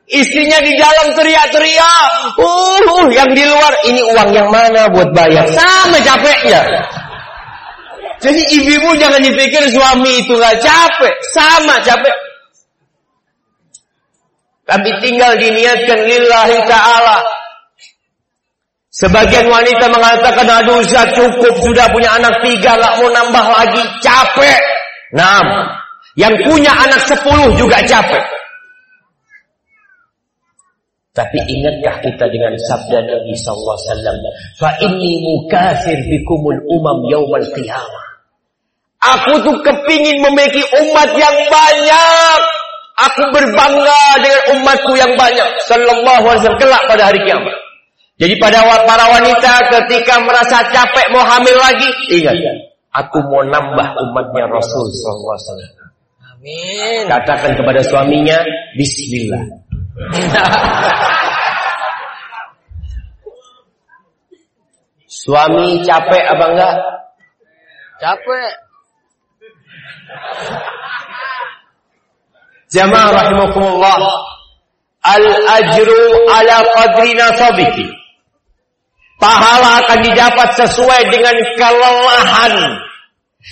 [0.09, 5.47] Istrinya di dalam teriak-teriak, uh, uh, yang di luar ini uang yang mana buat bayar,
[5.53, 6.65] sama capeknya.
[8.19, 11.15] Jadi ibumu jangan dipikir suami itu gak capek.
[11.31, 12.17] Sama capek.
[14.67, 17.38] Tapi tinggal diniatkan lillahi ta'ala.
[18.99, 24.59] Sebagian wanita mengatakan, aduh saya cukup sudah punya anak tiga, gak mau nambah lagi, capek.
[25.15, 25.39] Nah,
[26.19, 28.25] yang punya anak sepuluh juga capek.
[31.15, 33.79] Tapi ingatkah kita dengan sabda Nabi SAW?
[34.59, 38.07] Fa inni mukasir bikumul umam yaumal qiyamah.
[38.99, 42.41] Aku tuh kepingin memiliki umat yang banyak.
[42.99, 45.47] Aku berbangga dengan umatku yang banyak.
[45.71, 47.68] Sallallahu alaihi wasallam kelak pada hari kiamat.
[48.19, 52.35] Jadi pada para wanita ketika merasa capek mau hamil lagi, ingat,
[52.91, 55.75] aku mau nambah umatnya Rasul sallallahu alaihi wasallam.
[56.35, 57.03] Amin.
[57.07, 58.43] Katakan kepada suaminya,
[58.75, 59.43] Bismillah.
[65.09, 66.75] Suami capek apa enggak?
[67.99, 68.53] Capek.
[72.71, 73.99] Jamaah rahimakumullah.
[75.03, 77.98] Al-ajru ala qadri nasabiki.
[79.19, 82.55] Pahala akan didapat sesuai dengan kelelahan.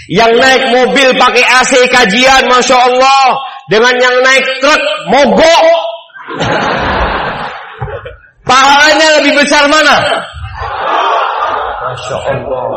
[0.06, 3.34] Yang naik mobil pakai AC kajian, Masya Allah.
[3.66, 5.62] Dengan yang naik truk, mogok.
[8.46, 9.98] Pahalanya lebih besar mana?
[11.82, 12.70] Masya Allah.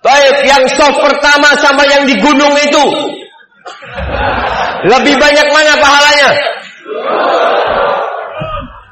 [0.00, 2.84] Baik, yang soft pertama sama yang di gunung itu.
[4.86, 6.30] Lebih banyak mana pahalanya?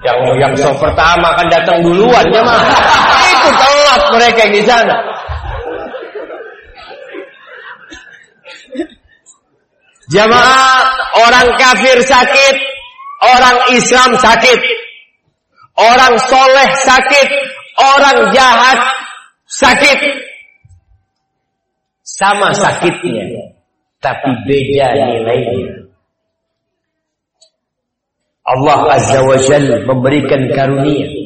[0.04, 2.60] Yang yang soft pertama kan datang duluan ya mah.
[3.32, 4.96] Itu telat mereka yang di sana.
[10.12, 10.84] Jamaah
[11.16, 12.56] orang kafir sakit,
[13.24, 14.60] orang Islam sakit,
[15.80, 17.28] orang soleh sakit,
[17.80, 18.78] orang jahat
[19.48, 19.98] sakit.
[22.04, 23.56] Sama sakitnya,
[24.04, 25.83] tapi beda nilainya.
[28.44, 31.24] Allah Azza wa Jal memberikan karunia.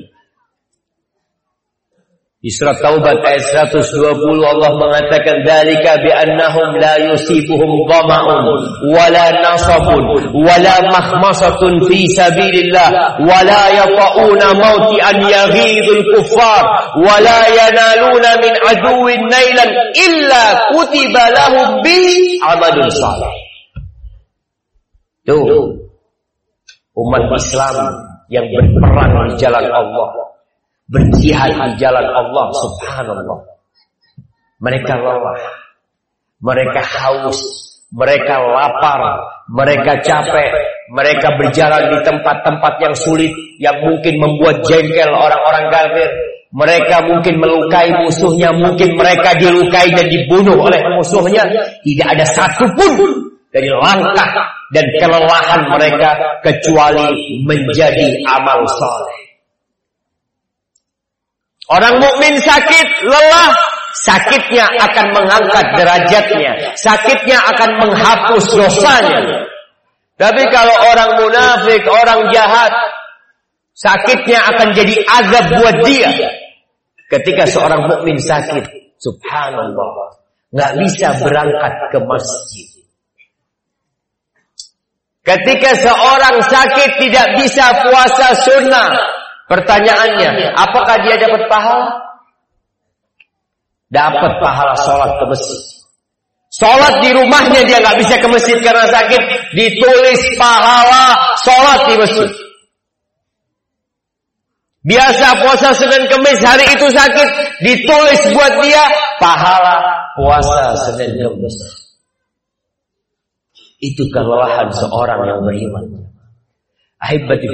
[2.39, 3.99] Di surat Taubat ayat 120
[4.47, 8.47] Allah mengatakan dzalika bi annahum la yusibuhum dhama'un
[8.95, 10.07] wala nasabun
[10.47, 16.63] wala mahmasatun fi sabilillah wala yata'una mauti an yaghidul kuffar
[17.03, 20.45] wala yanaluna min aduwwin nailan illa
[20.79, 21.99] kutiba lahum bi
[22.47, 23.35] amalun salih.
[25.27, 25.78] Tuh
[26.99, 27.95] umat Islam
[28.29, 30.29] yang berperang di jalan Allah
[30.89, 33.39] berjihad di jalan Allah subhanallah.
[34.59, 35.39] Mereka lelah,
[36.43, 37.39] mereka haus,
[37.95, 39.01] mereka lapar,
[39.47, 40.51] mereka capek,
[40.91, 43.31] mereka berjalan di tempat-tempat yang sulit,
[43.63, 46.11] yang mungkin membuat jengkel orang-orang kafir.
[46.49, 51.45] Mereka mungkin melukai musuhnya, mungkin mereka dilukai dan dibunuh oleh musuhnya.
[51.85, 56.11] Tidak ada satupun dari langkah dan kelelahan mereka
[56.45, 59.21] kecuali menjadi amal soleh.
[61.69, 63.53] Orang mukmin sakit, lelah,
[64.01, 69.21] sakitnya akan mengangkat derajatnya, sakitnya akan menghapus dosanya.
[70.17, 72.73] Tapi kalau orang munafik, orang jahat,
[73.77, 76.11] sakitnya akan jadi azab buat dia.
[77.09, 78.65] Ketika seorang mukmin sakit,
[79.01, 80.17] subhanallah,
[80.53, 82.78] nggak bisa berangkat ke masjid.
[85.29, 88.97] Ketika seorang sakit tidak bisa puasa sunnah,
[89.49, 91.89] Pertanyaannya, apakah dia dapat pahala?
[93.89, 95.61] Dapat pahala sholat ke masjid.
[96.53, 99.23] Sholat di rumahnya dia nggak bisa ke masjid karena sakit.
[99.57, 102.31] Ditulis pahala sholat di masjid.
[104.85, 107.29] Biasa puasa Senin Kemis hari itu sakit.
[107.65, 108.85] Ditulis buat dia
[109.17, 109.81] pahala
[110.13, 111.88] puasa Senin Kemis.
[113.79, 115.85] Itu kelelahan seorang yang beriman.
[116.99, 117.47] Ahibati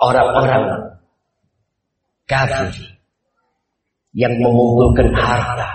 [0.00, 0.64] orang-orang
[2.28, 2.72] kafir
[4.12, 5.70] yang mengumpulkan harta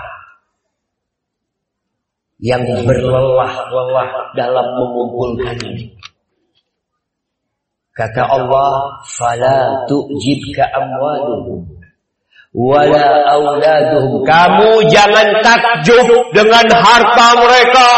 [2.38, 5.96] yang berlelah-lelah dalam mengumpulkan ini.
[7.96, 11.64] Kata Allah, "Fala tu'jibka amwaluhum
[12.52, 16.06] wala auladuhum." Kamu jangan takjub
[16.36, 17.88] dengan harta mereka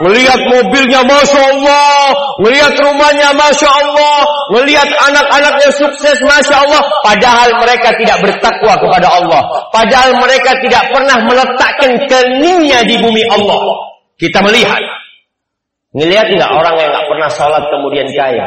[0.00, 2.08] Melihat mobilnya Masya Allah.
[2.40, 4.24] Melihat rumahnya Masya Allah.
[4.56, 6.80] Melihat anak-anaknya sukses Masya Allah.
[7.04, 9.42] Padahal mereka tidak bertakwa kepada Allah.
[9.68, 13.60] Padahal mereka tidak pernah meletakkan keningnya di bumi Allah.
[14.16, 14.80] Kita melihat.
[15.92, 18.46] Ngelihat nggak orang yang nggak pernah sholat kemudian kaya?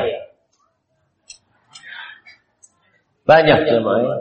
[3.29, 4.19] Banyak jemaah.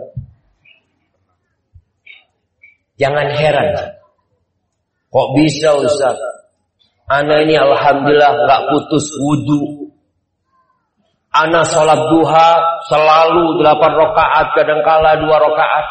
[3.00, 3.72] Jangan heran.
[5.08, 6.41] Kok bisa Ustaz?
[7.10, 9.90] Ana ini alhamdulillah nggak putus wudhu.
[11.32, 12.50] Ana sholat duha
[12.92, 15.86] selalu delapan rakaat, kadangkala dua rakaat.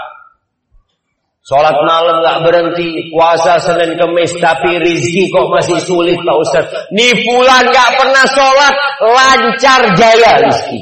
[1.42, 6.66] Sholat malam nggak berhenti, puasa Senin Kemis, tapi rizki kok masih sulit Pak Ustaz.
[6.94, 10.80] Nih bulan nggak pernah sholat, lancar jaya rizki.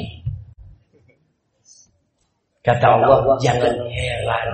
[2.60, 4.48] Kata Allah, jangan heran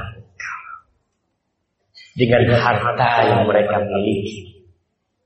[2.14, 4.55] dengan harta yang mereka miliki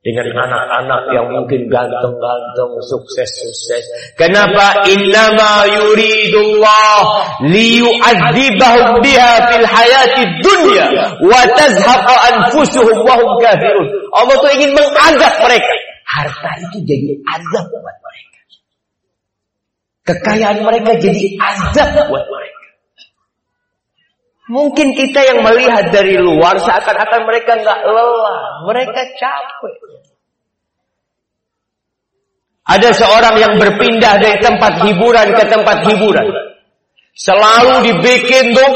[0.00, 3.84] dengan anak-anak yang mungkin ganteng-ganteng, sukses-sukses.
[4.16, 4.88] Kenapa?
[4.88, 7.04] Innama yuridullah
[7.44, 10.88] liyu'adzibahum biha fil hayati dunya
[11.20, 13.86] wa tazhaqa anfusuhum wa hum kafirun.
[14.16, 15.74] Allah tuh ingin mengazab mereka.
[16.08, 18.40] Harta itu jadi azab buat mereka.
[20.08, 22.59] Kekayaan mereka jadi azab buat mereka.
[24.50, 29.74] Mungkin kita yang melihat dari luar seakan-akan mereka nggak lelah, mereka capek.
[32.66, 36.26] Ada seorang yang berpindah dari tempat hiburan ke tempat hiburan.
[37.14, 38.70] Selalu dibikin tuh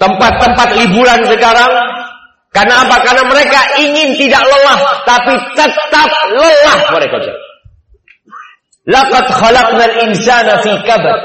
[0.00, 1.72] tempat-tempat liburan sekarang.
[2.48, 2.96] Karena apa?
[3.04, 7.18] Karena mereka ingin tidak lelah, tapi tetap lelah mereka.
[8.88, 11.20] Laqad khalaqnal insana fi kabad.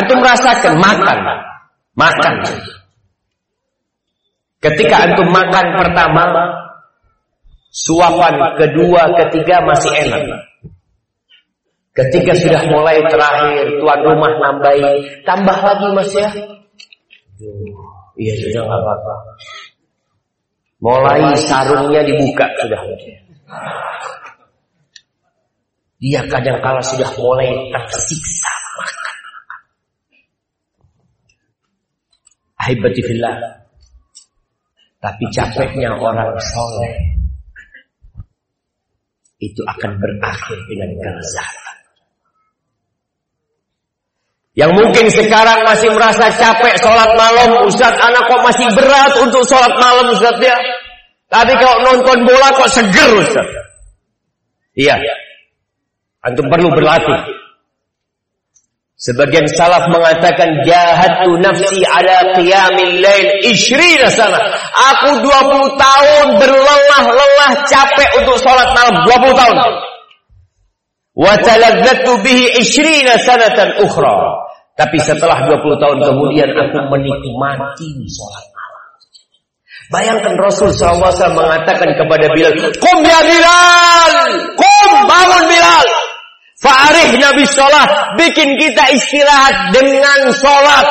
[0.00, 1.18] Antum merasakan makan,
[1.98, 2.34] Makan.
[4.60, 6.24] Ketika antum makan pertama,
[7.72, 10.24] suapan kedua, ketiga masih enak.
[11.90, 16.30] Ketika sudah mulai terakhir, tuan rumah nambahi, tambah lagi mas ya.
[18.20, 19.14] Iya sudah nggak apa-apa.
[20.80, 22.80] Mulai sarungnya dibuka sudah.
[26.00, 28.52] Dia kadang kala sudah mulai tersiksa
[32.60, 33.36] Ahibatifillah.
[35.00, 36.92] Tapi capeknya orang soleh
[39.40, 41.76] itu akan berakhir dengan kelezatan.
[44.52, 49.72] Yang mungkin sekarang masih merasa capek sholat malam, Ustaz, anak kok masih berat untuk sholat
[49.80, 50.58] malam Ustaz ya.
[51.32, 53.48] Tapi kalau nonton bola kok seger Ustaz.
[54.76, 55.00] Iya.
[56.20, 57.39] Antum perlu berlatih.
[59.00, 64.36] Sebagian salaf mengatakan jahatu nafsi ala qiyamil lail ishrina sana.
[64.92, 69.56] Aku 20 tahun berlelah-lelah capek untuk sholat malam 20 tahun.
[71.16, 74.20] Wa taladzatu bihi ishrina sanatan ukhra.
[74.76, 78.84] Tapi setelah 20 tahun kemudian aku menikmati sholat malam.
[79.96, 84.09] Bayangkan Rasul SAW mengatakan kepada Bilal, Kum ya Bilal!
[87.40, 87.88] Nabi sholat.
[88.20, 90.84] Bikin kita istirahat dengan sholat.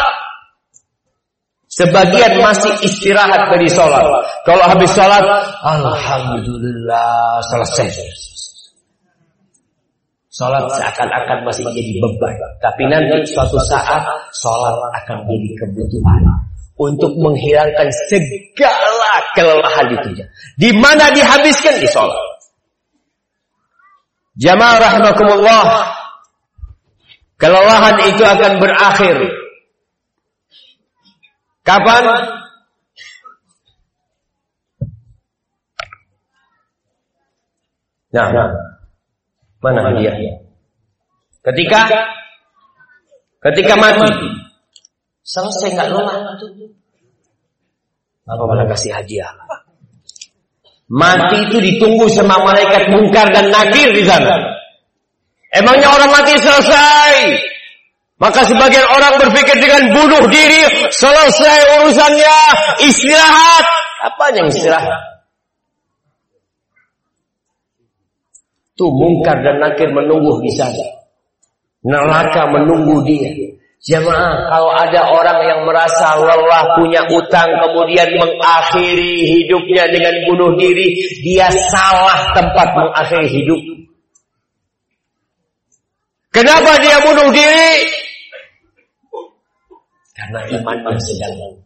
[1.69, 4.01] Sebagian masih istirahat dari sholat.
[4.49, 5.21] Kalau habis sholat,
[5.61, 7.93] Alhamdulillah selesai.
[10.33, 12.33] Sholat seakan-akan masih jadi beban.
[12.57, 14.01] Tapi nanti suatu saat
[14.33, 14.73] sholat
[15.05, 16.25] akan jadi kebutuhan.
[16.79, 20.25] Untuk menghilangkan segala kelelahan itu.
[20.57, 22.17] Di mana dihabiskan di sholat.
[24.39, 25.98] Jamaah rahimakumullah.
[27.39, 29.15] Kelelahan itu akan berakhir.
[31.63, 32.03] Kapan?
[38.09, 38.49] Nah, nah.
[39.63, 40.11] mana dia?
[41.39, 41.79] Ketika
[43.47, 44.11] ketika mati.
[45.23, 46.73] Selesai nggak lelah itu.
[48.27, 49.31] Apa malah kasih hadiah?
[50.89, 54.58] Mati itu ditunggu sama malaikat mungkar dan nakir di sana.
[55.49, 57.13] Emangnya orang mati selesai?
[58.19, 62.39] Maka sebagian orang berpikir dengan bunuh diri, selesai urusannya,
[62.83, 63.65] istirahat.
[64.03, 65.23] Apa yang istirahat?
[68.75, 70.87] Tuh mungkar dan nakir menunggu di sana.
[71.83, 73.31] Neraka menunggu dia.
[73.79, 80.99] Jemaah, kalau ada orang yang merasa lelah punya utang kemudian mengakhiri hidupnya dengan bunuh diri,
[81.23, 83.78] dia salah tempat mengakhiri hidup.
[86.29, 87.89] Kenapa dia bunuh diri?
[90.13, 91.57] Karena imannya sedang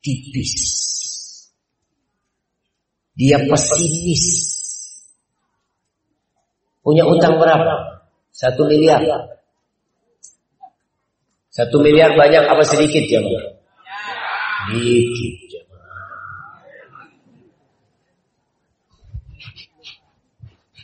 [0.00, 0.52] tipis.
[3.16, 4.24] Dia pesimis.
[6.80, 8.00] Punya utang berapa?
[8.32, 9.02] Satu miliar.
[11.52, 13.44] Satu miliar banyak apa sedikit jemaah?
[14.68, 15.64] Sedikit.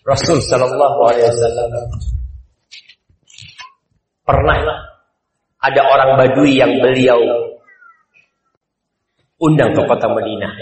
[0.02, 1.70] Rasul Shallallahu Alaihi Wasallam
[4.22, 4.58] pernah
[5.62, 7.18] ada orang Badui yang beliau
[9.42, 10.52] undang ke kota Madinah.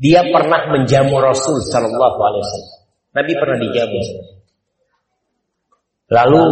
[0.00, 2.78] Dia pernah menjamu Rasul Shallallahu Alaihi Wasallam.
[3.10, 4.00] Nabi pernah dijamu.
[6.10, 6.42] Lalu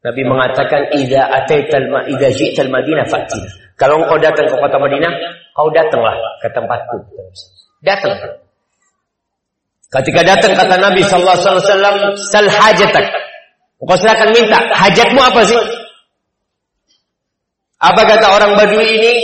[0.00, 3.76] Nabi mengatakan idza ataital ma idza ji'tal Madinah fa'tina.
[3.76, 5.12] Kalau engkau datang ke kota Madinah,
[5.52, 6.96] kau datanglah ke tempatku.
[7.84, 8.16] Datang.
[9.90, 13.19] Ketika datang kata Nabi sallallahu alaihi wasallam, "Sal hajatak."
[13.80, 15.56] Engkau silakan minta, hajatmu apa sih?
[17.80, 19.14] Apa kata orang Badui ini?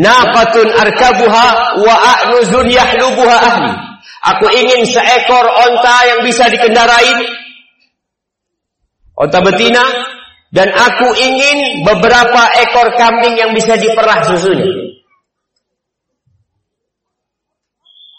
[0.00, 1.46] Naqatun arkabuha
[1.84, 3.72] wa a'nuzun yahlubuha ahli.
[4.32, 7.10] Aku ingin seekor onta yang bisa dikendarai
[9.16, 9.84] onta betina
[10.52, 14.68] dan aku ingin beberapa ekor kambing yang bisa diperah susunya.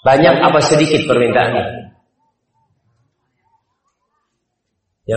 [0.01, 1.90] Banyak apa sedikit permintaannya?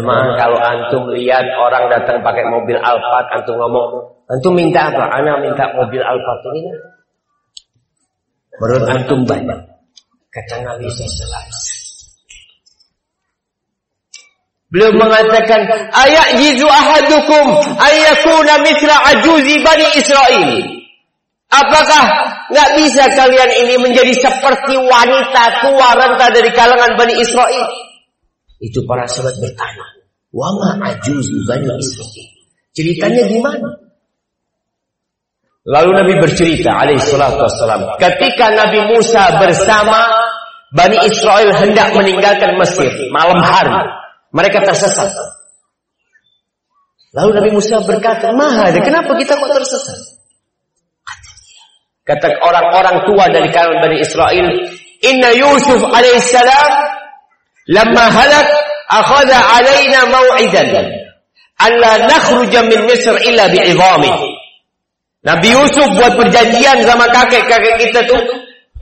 [0.01, 3.90] Mah kalau antum lihat orang datang pakai mobil Alphard, antum ngomong,
[4.32, 5.12] antum minta apa?
[5.12, 6.72] Ana minta mobil Alphard ini.
[8.59, 9.61] Menurut antum banyak.
[10.32, 11.62] Kata Nabi Sallallahu
[14.74, 15.62] Beliau mengatakan,
[15.95, 17.47] ayat jizu ahadukum
[17.78, 20.51] ayakuna mitra ajuzi bani Israel.
[21.55, 22.05] Apakah
[22.51, 27.93] nggak bisa kalian ini menjadi seperti wanita tua renta dari kalangan Bani Israel?
[28.64, 29.86] Itu para sahabat bertanya,
[30.32, 32.28] wama ajuzi bani Israel.
[32.72, 33.68] Ceritanya gimana?
[35.68, 38.00] Lalu Nabi bercerita alaihi salatu wassalam.
[38.00, 40.12] Ketika Nabi Musa bersama
[40.74, 43.78] Bani Israel hendak meninggalkan Mesir malam hari.
[44.34, 45.14] Mereka tersesat.
[47.14, 50.18] Lalu Nabi Musa berkata, Maha, kenapa kita kok tersesat?
[52.02, 54.50] Kata orang-orang tua dari kalangan Bani Israel,
[55.06, 56.72] Inna Yusuf alaihissalam,
[57.70, 58.46] lama halak,
[58.90, 60.68] akhada alaina maw'idan,
[61.60, 64.12] an la nakhruja min Misr illa bi'idhami.
[65.24, 68.20] Nabi Yusuf buat perjanjian sama kakek-kakek kita tuh,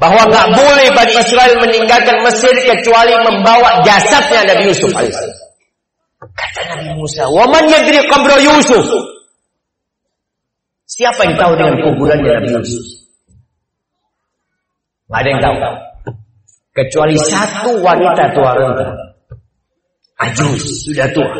[0.03, 4.91] bahwa nggak boleh Bani Israel meninggalkan Mesir kecuali membawa jasadnya Nabi Yusuf.
[6.23, 8.83] Kata Nabi Musa, "Waman yadri qabra Yusuf?"
[10.91, 12.85] Siapa yang tahu dengan kuburannya Nabi Yusuf?
[15.09, 15.57] Gak ada yang tahu.
[16.73, 18.89] Kecuali satu wanita tua renta.
[20.25, 21.37] Ajus, sudah tua.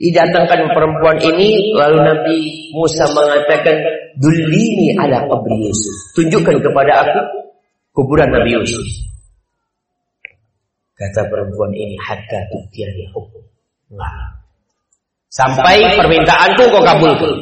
[0.00, 2.36] Didatangkan perempuan ini, lalu Nabi
[2.72, 3.76] Musa mengatakan,
[4.16, 5.96] Dulini ala qabri Yusuf.
[6.16, 7.20] Tunjukkan kepada aku
[7.92, 8.84] kuburan Nabi Yusuf.
[10.96, 13.44] Kata perempuan ini, hatta tuktiani hukum.
[13.92, 14.40] Enggak.
[15.28, 17.34] Sampai permintaanku kau kabulkan.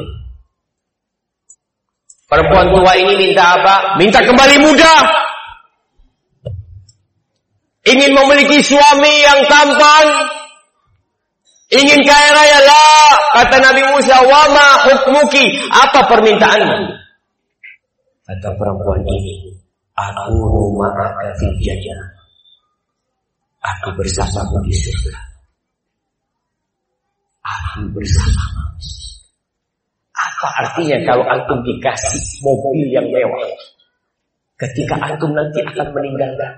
[2.27, 4.01] Perempuan tua ini minta apa?
[4.01, 5.22] Minta kembali muda.
[7.83, 10.07] Ingin memiliki suami yang tampan.
[11.73, 13.11] Ingin kaya raya lah.
[13.43, 15.51] Kata Nabi Musa, wama hukmuki.
[15.73, 16.95] Apa permintaanmu?
[18.23, 19.51] Kata perempuan ini,
[19.99, 20.35] aku
[20.79, 22.11] ma'aka fil jannah.
[23.63, 25.19] Aku bersamamu di surga.
[27.43, 28.63] Aku bersamamu.
[30.13, 33.43] Apa artinya kalau antum dikasih mobil yang mewah?
[34.55, 36.55] Ketika antum nanti akan meninggalkan.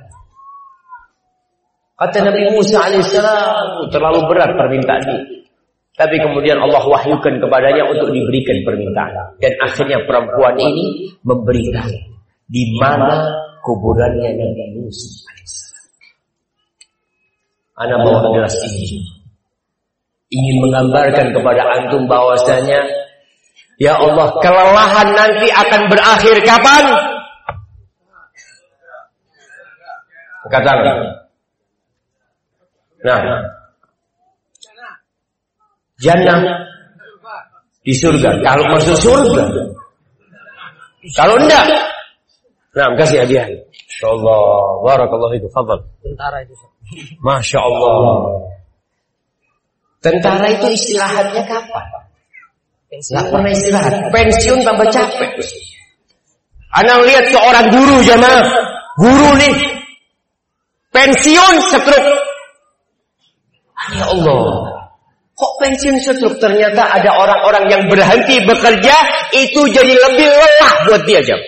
[1.95, 5.47] Kata Nabi Musa alaihissalam terlalu berat permintaan ini.
[5.95, 9.38] Tapi kemudian Allah wahyukan kepadanya untuk diberikan permintaan.
[9.38, 11.95] Dan akhirnya perempuan ini memberitahu
[12.51, 13.30] di mana
[13.62, 15.86] kuburannya Nabi Musa alaihissalam.
[17.74, 19.07] Anak bawa jelas ini.
[20.34, 22.82] Ingin menggambarkan kepada antum bahwasanya
[23.74, 26.84] Ya Allah, kelelahan nanti akan berakhir kapan?
[30.47, 31.24] Katakan.
[33.05, 33.21] Nah.
[36.01, 36.41] Jannah
[37.85, 38.41] di surga.
[38.41, 39.45] Kalau masuk surga.
[41.13, 41.65] Kalau enggak.
[42.75, 43.47] Nah, kasih hadiah.
[43.47, 44.83] Insyaallah.
[44.83, 45.47] Barakallahu itu.
[45.53, 45.85] Fadal.
[46.01, 46.57] Tentara itu.
[47.21, 47.95] Masya Allah.
[50.01, 51.87] Tentara itu istirahatnya kapan?
[52.89, 53.95] Nggak pernah istirahat.
[54.11, 55.31] Pensiun tambah capek.
[56.75, 58.45] Anak lihat seorang guru jamaah.
[58.99, 59.55] Guru nih.
[60.91, 62.24] Pensiun setruk.
[63.93, 64.41] Ya Allah.
[65.35, 66.41] Kok pensiun setruk?
[66.41, 68.97] Ternyata ada orang-orang yang berhenti bekerja.
[69.35, 71.41] Itu jadi lebih lelah buat dia jam.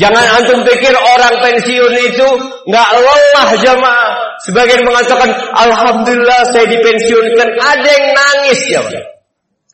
[0.00, 2.28] Jangan antum pikir orang pensiun itu
[2.66, 4.12] nggak lelah jamaah.
[4.48, 7.48] Sebagian mengatakan, Alhamdulillah saya dipensiunkan.
[7.60, 9.04] Ada yang nangis jamaah.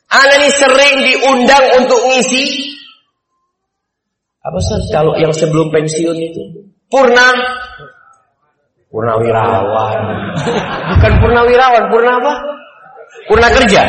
[0.06, 2.76] Anak ini sering diundang untuk ngisi
[4.46, 6.42] apa sih kalau yang sebelum pensiun itu
[6.86, 7.34] purna
[8.96, 10.00] purnawirawan.
[10.96, 12.32] Bukan purnawirawan purna apa?
[13.28, 13.84] Purna kerja?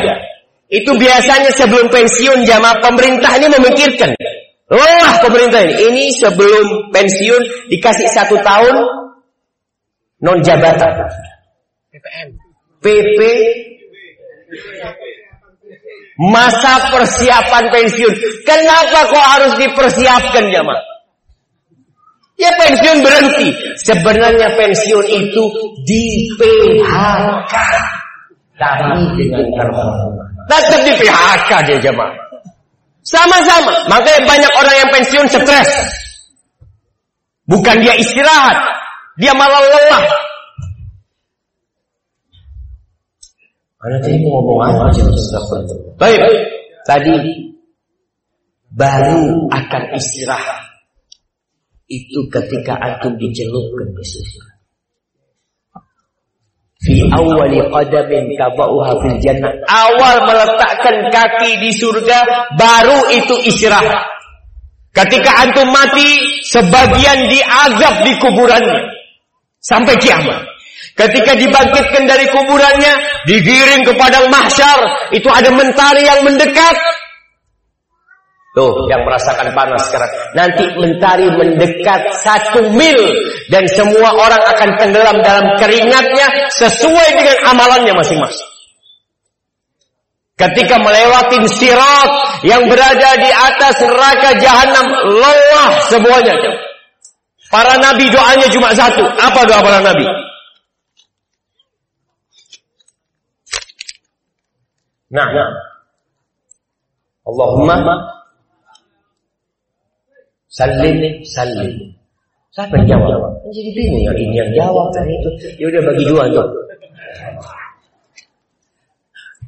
[0.68, 4.12] Itu biasanya sebelum pensiun jamaah pemerintah ini memikirkan.
[4.68, 5.74] Lelah pemerintah ini.
[5.88, 8.76] Ini sebelum pensiun dikasih satu tahun
[10.20, 10.92] non jabatan.
[11.88, 12.28] PPM
[12.84, 13.18] PP
[16.18, 18.42] Masa persiapan pensiun.
[18.42, 20.87] Kenapa kok harus dipersiapkan jamaah?
[22.38, 23.50] Ya pensiun berhenti.
[23.82, 25.44] Sebenarnya pensiun itu
[25.82, 27.54] di PHK.
[28.54, 30.30] Tapi dengan terhormat.
[30.46, 32.14] Tetap di PHK dia jamaah.
[33.02, 33.74] Sama-sama.
[33.90, 35.70] Makanya banyak orang yang pensiun stres.
[37.50, 38.58] Bukan dia istirahat.
[39.18, 40.04] Dia malah lelah.
[43.78, 45.02] Tadi mau ngomong apa aja
[46.02, 46.22] Baik,
[46.82, 47.14] tadi
[48.74, 50.67] baru akan istirahat.
[51.88, 54.48] Itu ketika antum dicelupkan ke surga.
[56.78, 59.50] Fi awali qadamin tabauha fil jannah.
[59.66, 64.04] Awal meletakkan kaki di surga, baru itu istirahat.
[64.92, 68.80] Ketika antum mati, sebagian diazab di kuburannya.
[69.58, 70.44] Sampai kiamat.
[70.98, 72.94] Ketika dibangkitkan dari kuburannya,
[73.30, 76.74] digiring ke padang mahsyar, itu ada mentari yang mendekat.
[78.58, 80.10] Tuh, yang merasakan panas sekarang.
[80.34, 82.98] Nanti mentari mendekat satu mil
[83.54, 88.50] dan semua orang akan tenggelam dalam keringatnya sesuai dengan amalannya masing-masing.
[90.34, 96.34] Ketika melewati sirat yang berada di atas neraka jahanam lelah semuanya.
[97.54, 99.06] Para nabi doanya cuma satu.
[99.22, 100.02] Apa doa para nabi?
[105.14, 105.30] Nah,
[107.22, 108.17] Allahumma
[110.58, 111.94] salim salim.
[112.50, 113.30] Siapa yang jawab?
[113.54, 115.30] Jadi bingung yang ini yang jawab tadi itu.
[115.62, 116.46] Ya udah bagi dua tuh.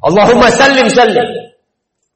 [0.06, 1.26] Allahumma salim salim.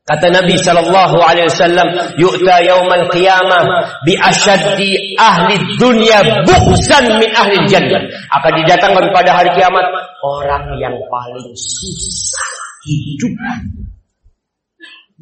[0.05, 1.88] Kata Nabi sallallahu alaihi wasallam,
[2.20, 8.05] "Yu'ta yaumal qiyamah bi ashaddi ahli dunya buhsan min ahli jannah."
[8.36, 9.88] Akan didatangkan pada hari kiamat
[10.20, 12.53] orang yang paling susah
[12.84, 13.32] hidup.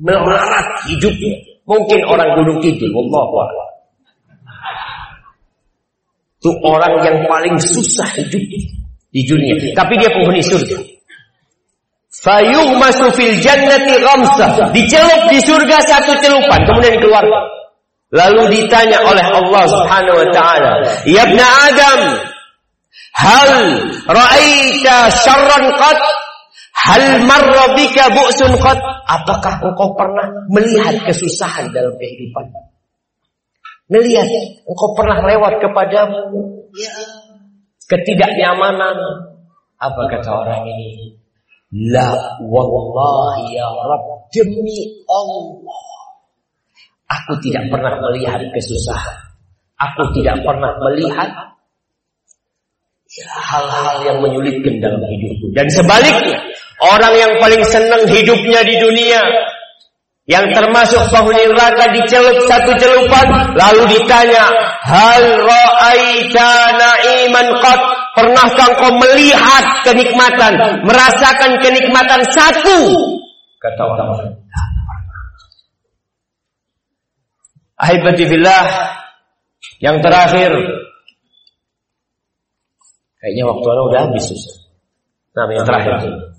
[0.02, 1.51] Melarat hidupnya.
[1.72, 3.68] Mungkin orang Gunung Kidul, wallahu a'lam.
[6.42, 8.44] Itu orang yang paling susah hidup
[9.08, 9.56] di dunia.
[9.72, 10.74] Tapi dia penghuni surga.
[12.12, 14.74] Fayuhmasu fil jannati ghamsah.
[14.74, 16.60] Dicelup di surga satu celupan.
[16.68, 17.24] Kemudian keluar.
[18.12, 20.72] Lalu ditanya oleh Allah subhanahu wa ta'ala.
[21.08, 22.00] Ya Adam.
[23.16, 23.50] Hal
[24.10, 26.00] ra'aita syarran qat?
[26.72, 28.80] Hal marra bika bu'sun qat?
[29.04, 32.48] Apakah engkau pernah melihat kesusahan dalam kehidupan?
[33.92, 34.24] Melihat
[34.64, 36.20] engkau pernah lewat kepadamu
[36.72, 36.96] ya.
[37.86, 38.96] ketidaknyamanan.
[39.76, 41.12] Apa kata orang ini?
[41.92, 45.80] La wallahi ya Rabb demi Allah.
[47.12, 49.32] Aku tidak pernah melihat kesusahan.
[49.76, 51.52] Aku tidak pernah melihat
[53.20, 55.52] hal-hal yang menyulitkan dalam hidupku.
[55.52, 56.40] Dan sebaliknya,
[56.82, 59.22] orang yang paling senang hidupnya di dunia,
[60.26, 64.50] yang termasuk penghuni neraka dicelup satu celupan, lalu ditanya,
[64.82, 67.80] hal ra'aita na'iman qat
[68.12, 72.92] Pernahkah engkau melihat kenikmatan, merasakan kenikmatan satu?
[73.56, 74.36] Kata orang.
[77.80, 78.64] Ahibati fillah,
[79.80, 80.52] yang terakhir,
[83.16, 84.26] kayaknya waktu anda udah habis.
[85.32, 86.31] Nah, yang terakhir.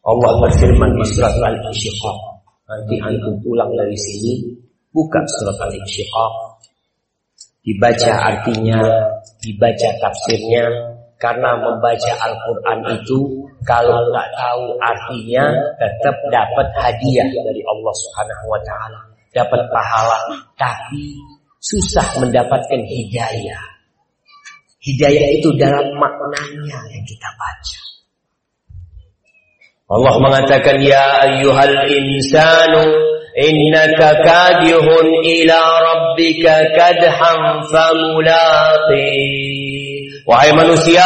[0.00, 2.18] Allah berfirman di surat Al-Insyiqaq.
[2.70, 4.54] Nanti antum pulang dari sini,
[4.94, 6.50] buka surat Al-Insyiqaq
[7.60, 8.80] dibaca artinya,
[9.44, 10.64] dibaca tafsirnya,
[11.20, 13.18] karena membaca Al-Quran itu
[13.68, 15.44] kalau nggak tahu artinya
[15.76, 19.00] tetap dapat hadiah dari Allah Subhanahu Wa Taala,
[19.36, 20.18] dapat pahala,
[20.56, 21.20] tapi
[21.60, 23.64] susah mendapatkan hidayah.
[24.80, 27.89] Hidayah itu dalam maknanya yang kita baca.
[29.90, 32.94] Allah mengatakan ya ayyuhal insanu
[33.34, 39.50] innaka kadihun ila rabbika kadham famulaqi
[40.30, 41.02] Wahai manusia,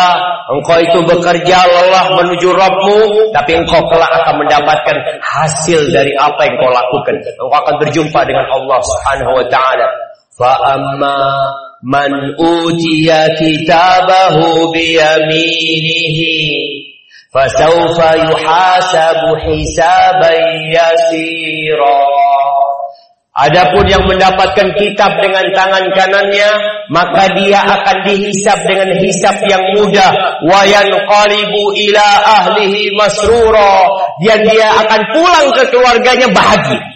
[0.52, 6.60] engkau itu bekerja lelah menuju Rabbmu, tapi engkau kelak akan mendapatkan hasil dari apa yang
[6.60, 7.16] kau lakukan.
[7.40, 9.88] Engkau akan berjumpa dengan Allah Subhanahu wa taala.
[10.36, 11.24] Fa amma
[11.88, 16.36] man utiya kitabahu bi yaminihi
[17.33, 20.33] فسوف يحاسب حسابا
[20.75, 21.99] يسيرا
[23.39, 26.49] Adapun yang mendapatkan kitab dengan tangan kanannya,
[26.91, 30.11] maka dia akan dihisap dengan hisap yang mudah.
[30.43, 32.07] Wayan qalibu ila
[32.43, 33.87] ahlihi masrura.
[34.19, 36.92] Dan dia akan pulang ke keluarganya bahagia.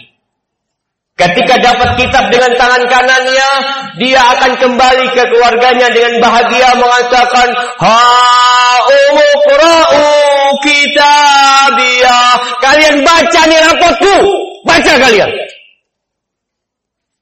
[1.19, 3.51] Ketika dapat kitab dengan tangan kanannya,
[3.99, 7.49] dia akan kembali ke keluarganya dengan bahagia mengatakan,
[7.83, 7.99] Ha
[8.87, 10.07] umukra'u
[10.63, 12.33] kitabiyah.
[12.63, 14.17] Kalian baca nih rapotku.
[14.63, 15.31] Baca kalian.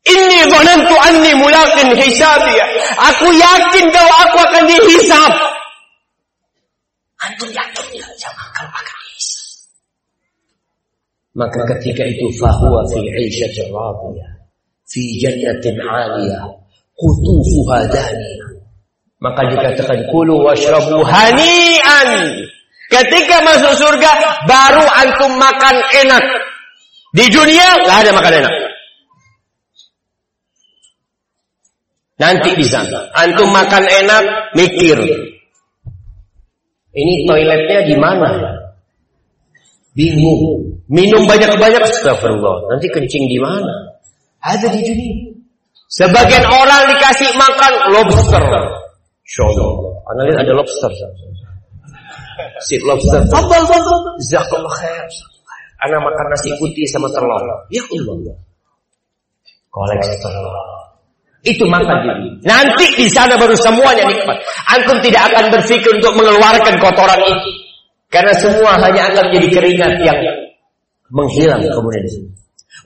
[0.06, 2.68] Ini zanantu anni mulaqin hisabiyah.
[3.00, 5.32] Aku yakin bahwa aku akan dihisab.
[7.16, 9.48] Antum yakin ya jangan kalau akan dihisab.
[11.36, 14.30] Maka ketika itu fahuwa fi 'ishatin radiyah.
[14.88, 16.48] Fi jannatin 'aliyah.
[16.96, 18.50] Qutufuha daniyah.
[19.20, 22.40] Maka dikatakan kulu washrabu hani'an
[22.86, 24.12] Ketika masuk surga,
[24.46, 25.76] baru antum makan
[26.06, 26.24] enak.
[27.10, 28.54] Di dunia nggak ada makan enak.
[32.16, 34.24] Nanti di sana, antum makan enak,
[34.54, 34.96] mikir.
[36.96, 38.30] Ini toiletnya di mana?
[39.92, 40.75] Bingung.
[40.86, 42.70] Minum banyak-banyak, astagfirullah.
[42.70, 43.74] Nanti kencing di mana?
[44.38, 45.34] Ada di dunia.
[45.86, 48.42] Sebagian orang dikasih makan lobster.
[49.22, 49.70] Insya Allah.
[50.42, 50.90] ada lobster.
[52.66, 53.22] Si lobster.
[53.30, 53.98] Fadal, fadal.
[54.22, 55.06] Jazakallah khair.
[55.86, 57.42] Anak makan nasi putih sama telur.
[57.70, 58.34] Ya Allah.
[59.70, 60.54] Koleksi telur.
[61.46, 62.28] Itu makan diri.
[62.42, 64.34] Nanti di sana baru semuanya nikmat.
[64.66, 67.50] Antum tidak akan berpikir untuk mengeluarkan kotoran itu.
[68.10, 70.18] Karena semua hanya akan menjadi keringat yang
[71.10, 72.36] menghilang kemudian.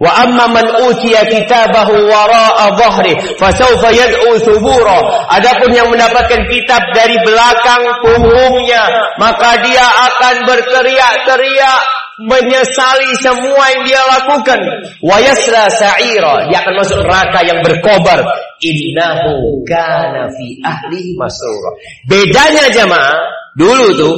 [0.00, 5.28] Wa amma man utiya kitabahu wara'a dhahri fasawfa yad'u thubura.
[5.28, 8.80] Adapun yang mendapatkan kitab dari belakang punggungnya,
[9.20, 11.80] maka dia akan berteriak-teriak
[12.20, 14.60] menyesali semua yang dia lakukan.
[15.04, 18.24] Wa yasla sa'ira, dia akan masuk neraka yang berkobar.
[18.64, 21.76] Innahu kana fi ahli masrura.
[22.08, 23.20] Bedanya jemaah,
[23.52, 24.16] dulu tuh,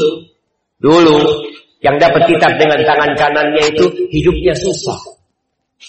[0.79, 1.19] dulu
[1.83, 4.99] Yang dapat kitab dengan tangan kanannya itu hidupnya susah.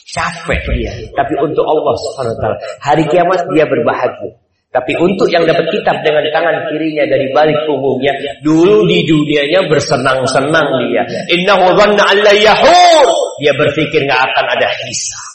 [0.10, 0.94] Capek dia.
[1.14, 2.46] Tapi untuk Allah SWT.
[2.82, 4.34] Hari kiamat dia berbahagia.
[4.74, 8.10] Tapi untuk yang dapat kitab dengan tangan kirinya dari balik punggungnya,
[8.42, 11.06] dulu di dunianya bersenang-senang dia.
[11.30, 13.06] Innahu dhanna an yahur.
[13.38, 15.30] Dia berpikir nggak akan ada hisab.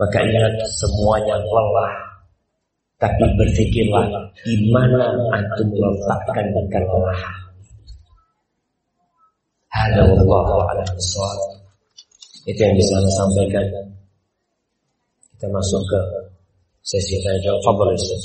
[0.00, 1.94] Maka ingat semuanya lelah.
[2.96, 4.08] Tapi berpikirlah
[4.40, 7.43] di mana antum meletakkan kelelahan.
[9.74, 10.86] Hada wallahu a'lam
[12.46, 13.66] Itu yang bisa saya sampaikan.
[15.34, 16.00] Kita masuk ke
[16.86, 17.58] sesi tanya jawab.
[17.66, 18.22] Fadhal Ustaz.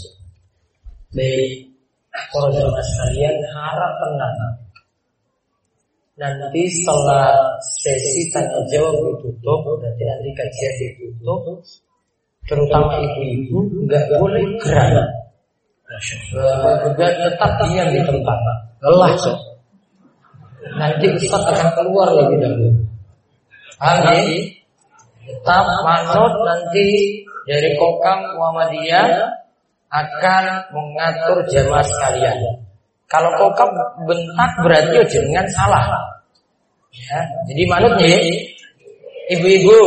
[1.09, 1.65] Baik,
[2.29, 4.35] para jemaah sekalian harap tenang.
[6.21, 7.33] Nanti setelah
[7.81, 11.65] sesi tanya jawab ditutup, nanti nanti kajian ditutup,
[12.45, 13.57] terutama ibu-ibu
[13.89, 15.09] nggak boleh gerak.
[16.85, 18.37] Juga tetap diam di tempat.
[18.85, 19.48] Lelah, so.
[20.79, 22.71] Nanti Ustaz akan keluar lebih dahulu.
[23.75, 24.23] Paham ya?
[25.27, 26.87] Tetap manut nanti
[27.43, 29.07] dari Kokam Muhammadiyah
[29.91, 32.37] akan mengatur jamaah sekalian.
[33.11, 33.69] Kalau Kokam
[34.07, 35.83] bentak berarti jangan salah.
[36.95, 37.19] Ya,
[37.51, 38.17] jadi manut ya.
[39.37, 39.77] Ibu-ibu.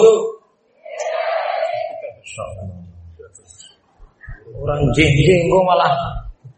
[4.63, 5.93] Orang jengking kok malah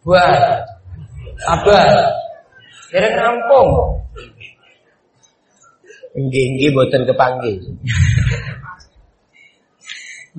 [0.04, 0.60] buat
[1.48, 1.78] apa?
[2.92, 4.03] Kira rampung.
[6.14, 7.58] Enggih-enggih boten kepanggil.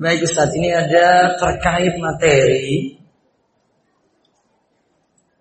[0.00, 2.96] Baik Ustaz, ini ada terkait materi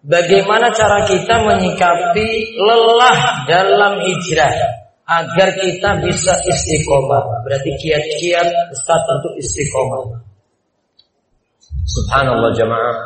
[0.05, 2.29] Bagaimana cara kita menyikapi
[2.61, 4.53] lelah dalam hijrah
[5.01, 7.41] agar kita bisa istiqomah.
[7.41, 10.21] Berarti kiat-kiat Ustaz untuk istiqomah.
[11.89, 12.97] Subhanallah jamaah.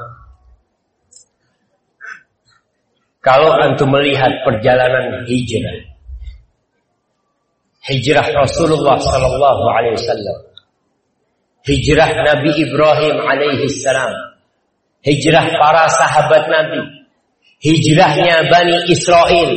[3.24, 5.80] Kalau antum melihat perjalanan hijrah,
[7.90, 10.38] hijrah Rasulullah Sallallahu Alaihi Wasallam,
[11.66, 14.14] hijrah Nabi Ibrahim Alaihi Salam,
[15.02, 16.82] hijrah para sahabat Nabi,
[17.66, 19.52] hijrahnya Bani Israel.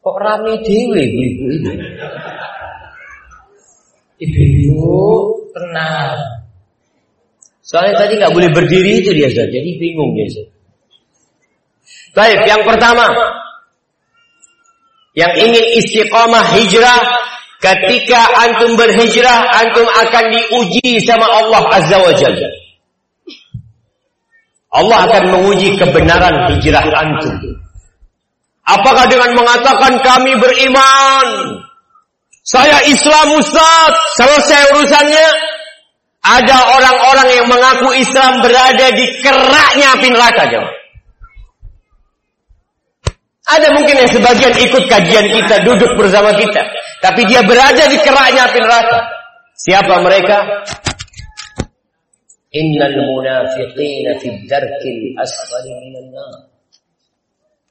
[0.00, 1.72] Kok rame dewe ibu-ibu itu?
[4.24, 4.96] Ibu-ibu
[5.52, 6.16] tenang.
[7.60, 10.48] Soalnya tadi nggak boleh berdiri itu dia jadi bingung dia.
[12.16, 13.04] Baik, yang pertama,
[15.18, 17.02] yang ingin istiqamah hijrah,
[17.58, 22.50] ketika antum berhijrah, antum akan diuji sama Allah Azza wa Jalla.
[24.78, 27.34] Allah akan menguji kebenaran hijrah antum.
[28.62, 31.26] Apakah dengan mengatakan kami beriman,
[32.46, 33.92] saya Islam Ustaz,
[34.22, 35.28] selesai urusannya?
[36.18, 40.77] Ada orang-orang yang mengaku Islam berada di keraknya api neraka.
[43.48, 46.60] Ada mungkin yang sebagian ikut kajian kita, duduk bersama kita.
[47.00, 49.00] Tapi dia berada di keraknya api neraka.
[49.56, 50.36] Siapa mereka?
[52.52, 56.52] Innal munafiqina fi darkil asfali minan nar.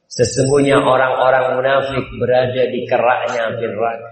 [0.09, 4.11] Sesungguhnya orang-orang munafik berada di keraknya api neraka.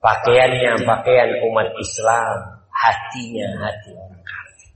[0.00, 4.72] Pakaiannya pakaian umat Islam, hatinya hati orang kafir.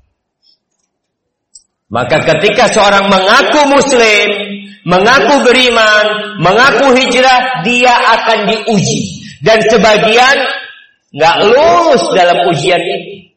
[1.89, 4.53] Maka ketika seorang mengaku muslim,
[4.84, 9.24] mengaku beriman, mengaku hijrah, dia akan diuji.
[9.44, 10.36] Dan sebagian
[11.14, 13.32] nggak lulus dalam ujian ini.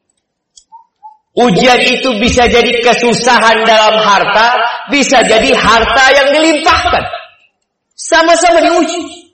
[1.38, 4.58] Ujian itu bisa jadi kesusahan dalam harta,
[4.90, 7.06] bisa jadi harta yang dilimpahkan.
[7.94, 9.28] Sama-sama diuji.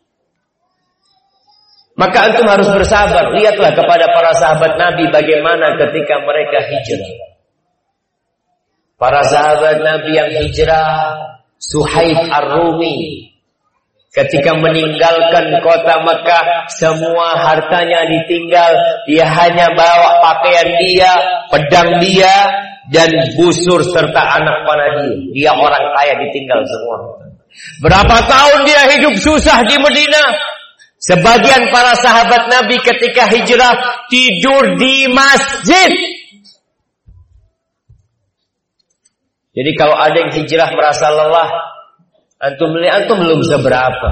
[1.94, 3.32] Maka antum harus bersabar.
[3.38, 7.14] Lihatlah kepada para sahabat Nabi bagaimana ketika mereka hijrah.
[8.98, 11.14] Para sahabat Nabi yang hijrah,
[11.64, 13.32] Suhaib Ar-Rumi.
[14.14, 18.78] Ketika meninggalkan kota Mekah semua hartanya ditinggal.
[19.10, 21.12] Dia hanya bawa pakaian dia
[21.50, 22.36] pedang dia
[22.94, 23.10] dan
[23.40, 26.98] busur serta anak panah dia dia orang kaya ditinggal semua.
[27.82, 30.24] Berapa tahun dia hidup susah di Medina?
[31.02, 36.13] Sebagian para sahabat Nabi ketika hijrah tidur di masjid
[39.54, 41.50] Jadi kalau ada yang hijrah merasa lelah,
[42.42, 44.10] antum melihat antum belum seberapa.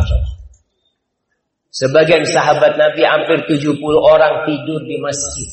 [1.73, 5.49] Sebagian sahabat Nabi hampir 70 orang tidur di masjid.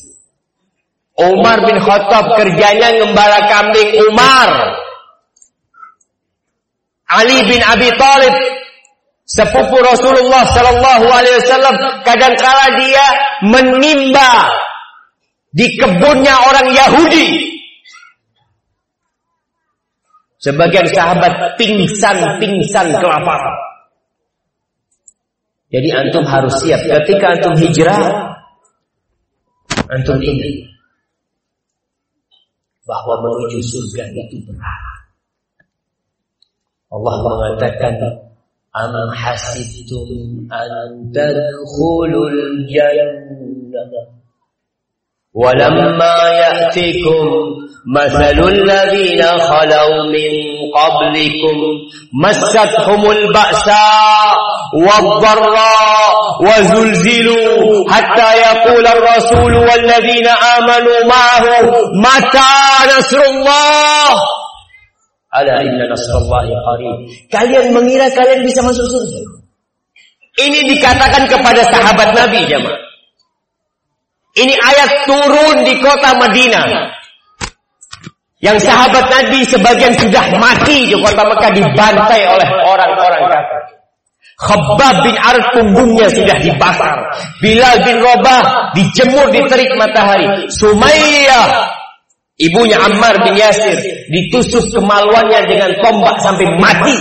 [1.19, 4.77] Umar bin Khattab kerjanya ngembala kambing Umar.
[7.09, 8.35] Ali bin Abi Thalib
[9.25, 11.75] sepupu Rasulullah Sallallahu Alaihi Wasallam
[12.05, 13.05] kadangkala dia
[13.49, 14.53] menimba
[15.49, 17.58] di kebunnya orang Yahudi
[20.39, 23.57] Sebagian sahabat pingsan-pingsan kelaparan.
[25.69, 28.31] Jadi antum harus siap ketika antum hijrah.
[29.91, 30.71] Antum ingat
[32.87, 34.83] bahwa menuju surga itu berat.
[36.89, 37.93] Allah mengatakan
[38.69, 40.69] Am hasibtum an
[41.13, 44.18] tadkhulul jannah
[45.38, 47.26] ولما يأتكم
[47.96, 50.30] مثل الذين خلوا من
[50.74, 51.56] قبلكم
[52.24, 54.36] مستهم البأساء
[54.74, 60.26] والضراء وزلزلوا حتى يقول الرسول والذين
[60.58, 61.44] آمنوا معه
[61.94, 62.52] متى
[62.98, 64.14] نصر الله
[65.34, 66.96] Ala inna nasrallahi qarib.
[67.26, 69.18] Kalian mengira kalian bisa masuk surga.
[70.46, 72.87] Ini dikatakan kepada sahabat Nabi jemaah.
[74.37, 76.65] Ini ayat turun di kota Madinah.
[78.39, 83.79] Yang sahabat Nabi sebagian sudah mati di kota Mekah dibantai oleh orang-orang kafir.
[84.39, 86.95] Khabbab bin Arad punggungnya sudah dibakar.
[87.43, 90.47] Bilal bin Robah dijemur di terik matahari.
[90.47, 91.67] Sumayyah
[92.39, 93.75] ibunya Ammar bin Yasir
[94.07, 96.95] ditusuk kemaluannya dengan tombak sampai mati.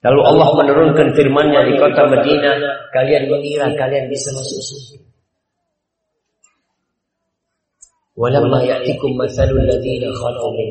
[0.00, 2.56] Lalu Allah menurunkan firman-Nya di kota Madinah,
[2.88, 4.96] kalian mengira kalian bisa masuk surga.
[8.16, 10.68] Walamma ya'tikum mathalul ladzina khalu min.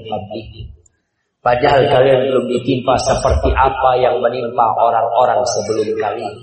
[1.40, 6.36] Padahal kalian belum ditimpa seperti apa yang menimpa orang-orang sebelum kalian.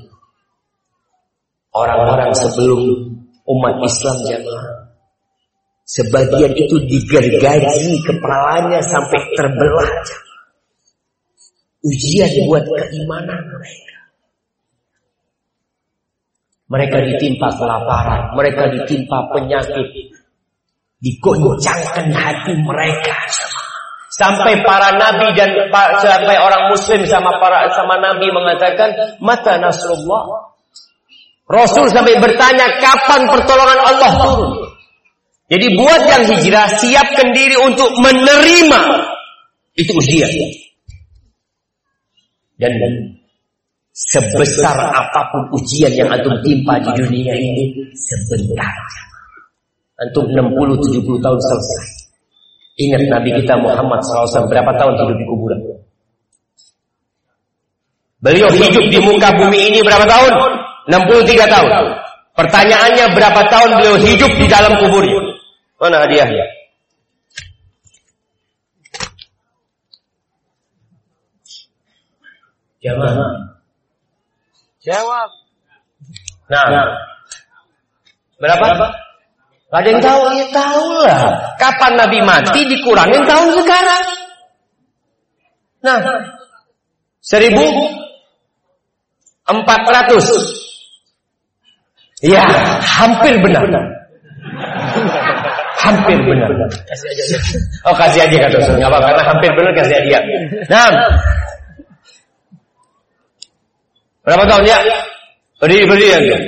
[1.74, 2.80] Orang-orang sebelum
[3.50, 4.66] umat Islam jamaah.
[5.86, 9.90] Sebagian itu digergaji kepalanya sampai terbelah.
[11.84, 13.96] Ujian buat keimanan mereka.
[16.66, 19.86] Mereka ditimpa kelaparan, mereka ditimpa penyakit,
[20.98, 23.16] digoncangkan hati mereka.
[24.16, 25.52] Sampai para nabi dan
[26.00, 30.56] sampai orang muslim sama para sama nabi mengatakan mata nasrullah.
[31.46, 34.52] Rasul sampai bertanya kapan pertolongan Allah turun.
[35.46, 38.80] Jadi buat yang hijrah siapkan diri untuk menerima
[39.78, 40.65] itu ujian.
[42.56, 42.72] Dan
[43.92, 48.72] sebesar apa pun ujian yang antum timpa di dunia ini sebentar.
[50.00, 51.84] Antum 60-70 tahun selesai.
[52.76, 55.60] Ingat Nabi kita Muhammad SAW berapa tahun hidup di kuburan?
[58.20, 60.32] Beliau hidup di muka bumi ini berapa tahun?
[60.92, 61.70] 63 tahun.
[62.36, 65.20] Pertanyaannya berapa tahun beliau hidup di dalam kuburnya?
[65.80, 66.44] Mana hadiahnya?
[72.86, 73.34] Jawab.
[74.86, 75.30] Jawab.
[76.46, 76.66] Nah.
[76.70, 76.86] nah.
[78.38, 78.62] Berapa?
[78.62, 78.88] Berapa?
[79.74, 80.20] Ada yang tahu?
[80.38, 81.20] Ya tahu lah.
[81.58, 84.04] Kapan Nabi mati dikurangin tahun sekarang.
[85.82, 85.98] Nah.
[87.26, 87.66] Seribu
[89.50, 90.26] empat ratus.
[92.22, 92.46] Ya,
[92.80, 93.66] hampir benar.
[95.76, 96.50] Hampir benar.
[97.84, 98.74] Oh kasih aja kata Ustaz.
[98.78, 100.18] Enggak apa karena hampir benar kasih aja.
[100.70, 100.88] Nah,
[104.26, 104.78] Berapa tahun ya?
[105.62, 106.38] Berdiri berdiri ya.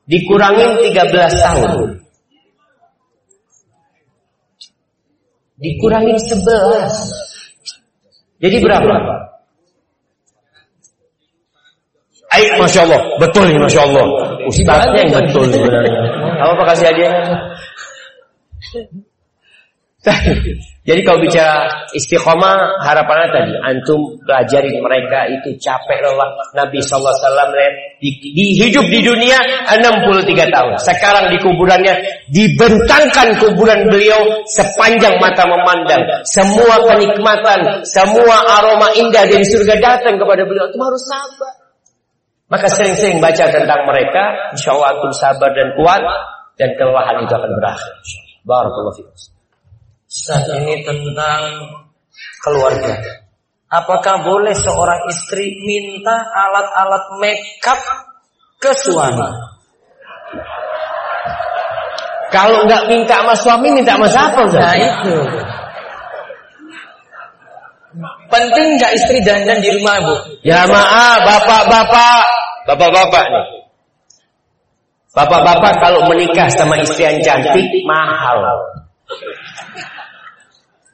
[0.05, 1.97] Dikurangin 13 tahun.
[5.57, 8.45] Dikurangin 11.
[8.45, 8.93] Jadi berapa?
[12.35, 13.01] Aik, Masya Allah.
[13.17, 14.05] Betul nih, Masya Allah.
[14.45, 16.24] Ustaznya yang betul sebenarnya.
[16.45, 17.13] Apa apa kasih hadiah?
[20.85, 21.65] Jadi kalau bicara
[21.97, 26.29] istiqomah, harapannya tadi antum pelajari mereka itu capek lelah.
[26.53, 27.49] Nabi wasallam
[27.97, 30.77] di, di hidup di dunia 63 tahun.
[30.77, 31.93] Sekarang di kuburannya
[32.29, 36.05] dibentangkan kuburan beliau sepanjang mata memandang.
[36.29, 40.69] Semua kenikmatan, semua aroma indah dari surga datang kepada beliau.
[40.69, 41.53] Itu harus sabar.
[42.45, 46.05] Maka sering-sering baca tentang mereka, insya Allah antum sabar dan kuat
[46.55, 47.93] dan kelelahan itu akan berakhir.
[48.47, 49.15] Barakallahu fikum.
[50.05, 51.41] Saat ini tentang
[52.45, 52.93] keluarga.
[53.67, 57.79] Apakah boleh seorang istri minta alat-alat makeup
[58.61, 59.25] ke suami?
[62.31, 64.41] Kalau nggak minta sama suami, minta sama siapa?
[64.53, 65.15] Nah itu.
[68.27, 70.15] Penting nggak istri dandan di rumah bu?
[70.45, 72.23] Ya maaf, bapak-bapak,
[72.67, 73.64] bapak-bapak nih.
[75.15, 78.43] Bapak-bapak kalau menikah sama istri yang cantik mahal.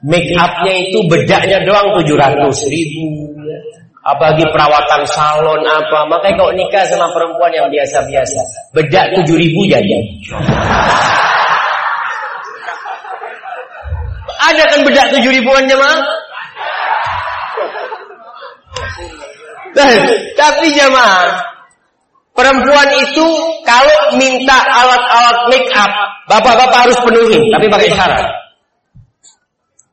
[0.06, 2.38] Make upnya itu bedaknya doang 700
[2.70, 3.34] ribu.
[4.02, 6.06] Apalagi perawatan salon apa.
[6.06, 8.70] Makanya kalau nikah sama perempuan yang biasa-biasa.
[8.74, 9.98] Bedak 7 ribu jadi.
[14.42, 16.02] Ada kan bedak 7 ribuan jemaah?
[19.72, 19.90] Nah,
[20.38, 21.52] tapi jemaah.
[22.32, 23.28] Perempuan itu
[23.68, 25.92] kalau minta alat-alat make up,
[26.32, 28.24] bapak-bapak harus penuhi, tapi pakai syarat.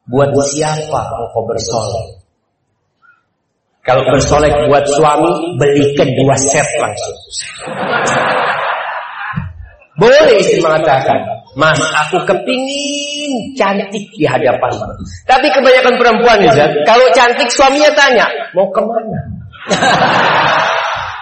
[0.07, 2.07] Buat siapa engkau bersolek?
[3.83, 7.17] Kalau bersolek buat suami, belikan dua set langsung.
[9.99, 11.19] Boleh istri mengatakan,
[11.59, 14.71] Mas, aku kepingin cantik di hadapan.
[15.27, 18.25] Tapi kebanyakan perempuan, Zat, kalau cantik suaminya tanya,
[18.55, 19.19] mau ke mana?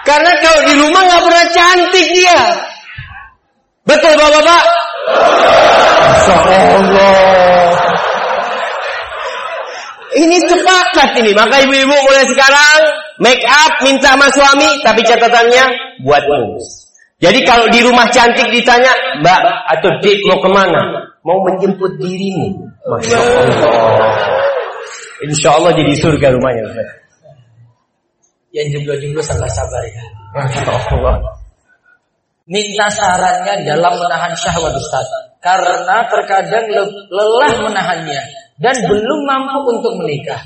[0.07, 2.41] Karena kalau di rumah nggak pernah cantik dia.
[3.83, 4.63] Betul bapak-bapak?
[6.27, 7.75] Allah.
[10.15, 11.31] Ini sepakat ini.
[11.35, 12.79] Maka ibu-ibu mulai sekarang
[13.19, 15.63] make up minta sama suami, tapi catatannya
[16.07, 16.87] buat mulus.
[17.17, 19.41] Jadi kalau di rumah cantik ditanya, Mbak
[19.75, 20.81] atau Dik mau ke mana?
[21.25, 22.63] Mau menjemput dirimu.
[22.87, 24.15] Masya Allah.
[25.25, 26.63] Insya Allah jadi surga rumahnya.
[28.55, 30.03] Yang jomblo-jomblo sabar-sabar ya.
[30.33, 30.61] Masya
[30.95, 31.15] Allah.
[32.47, 35.07] Minta sarannya dalam menahan syahwat Ustaz.
[35.43, 36.65] Karena terkadang
[37.11, 38.21] lelah menahannya
[38.57, 40.41] dan belum mampu untuk menikah.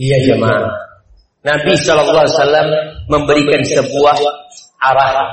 [0.00, 0.70] Iya jemaah.
[1.40, 2.68] Nabi Shallallahu Alaihi Wasallam
[3.08, 4.16] memberikan sebuah
[4.80, 5.28] arah.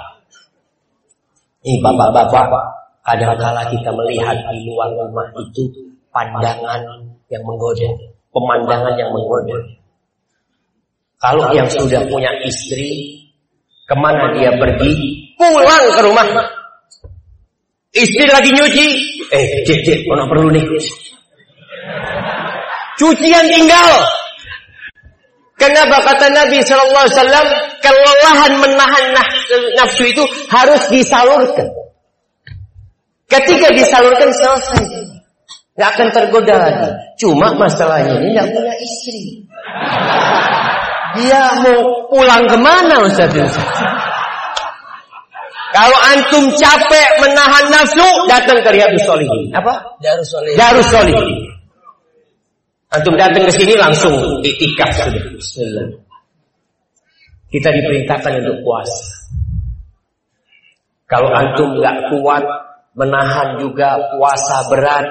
[1.67, 2.65] Ini bapak-bapak,
[3.03, 5.67] kadang-kala kita melihat di luar rumah itu
[6.15, 6.79] pandangan
[7.27, 7.91] yang menggoda,
[8.31, 9.55] pemandangan yang menggoda.
[11.17, 13.17] Kalau yang sudah punya istri,
[13.89, 14.93] ke mana dia pergi?
[15.33, 16.27] Pulang ke rumah.
[17.97, 18.85] Istri lagi nyuci,
[19.27, 20.63] Eh, cek, cek, mana perlu nih.
[22.95, 23.91] Cucian tinggal.
[25.57, 27.47] Kenapa kata Nabi Shallallahu Alaihi Wasallam
[27.81, 29.05] kelelahan menahan
[29.75, 31.65] nafsu itu harus disalurkan.
[33.27, 34.85] Ketika disalurkan selesai,
[35.75, 36.89] nggak akan tergoda lagi.
[37.19, 39.43] Cuma masalahnya ini nggak punya istri.
[41.15, 43.31] Dia mau pulang ke mana Ustaz?
[45.71, 49.53] Kalau antum capek menahan nafsu, datang ke Riyadus Solihin.
[49.53, 49.99] Apa?
[50.01, 50.57] Darus Solihin.
[50.57, 51.29] Darus Solihin.
[52.87, 55.23] Antum datang ke sini langsung itikaf sudah.
[55.37, 55.87] Bismillah.
[57.51, 59.05] Kita diperintahkan untuk puasa.
[61.07, 62.43] Kalau antum nggak kuat
[62.97, 65.07] menahan juga puasa berat,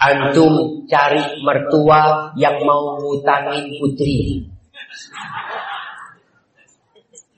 [0.00, 4.48] antum cari mertua yang mau ngutangin putri.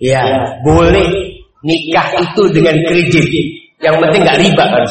[0.03, 0.27] Ya,
[0.67, 1.07] boleh
[1.63, 3.27] nikah itu dengan kredit.
[3.79, 4.85] Yang penting nggak riba kan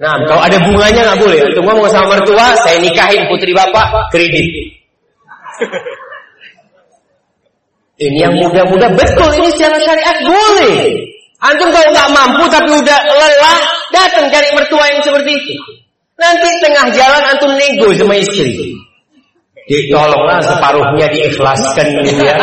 [0.00, 1.38] Nah, kalau ada bunganya nggak boleh.
[1.44, 4.48] Untuk ngomong sama mertua, saya nikahin putri bapak kredit.
[8.00, 11.04] Ini yang muda-muda betul ini secara syariat boleh.
[11.44, 13.60] Antum kalau nggak mampu tapi udah lelah,
[13.92, 15.54] datang cari mertua yang seperti itu.
[16.16, 18.72] Nanti tengah jalan antum nego sama istri.
[19.68, 21.86] Ditolonglah separuhnya diikhlaskan
[22.24, 22.36] ya.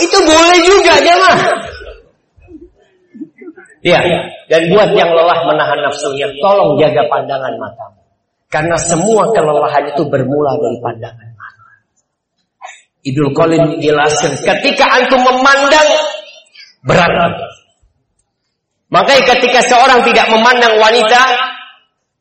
[0.00, 1.40] Itu boleh juga jemaah.
[3.86, 4.02] Ya,
[4.50, 8.02] dan buat yang lelah menahan nafsunya, tolong jaga pandangan matamu.
[8.50, 11.70] Karena semua kelelahan itu bermula dari pandangan mata.
[13.06, 15.88] Idul Qalim jelaskan, ketika antum memandang
[16.82, 17.34] berat.
[18.90, 21.22] Makanya ketika seorang tidak memandang wanita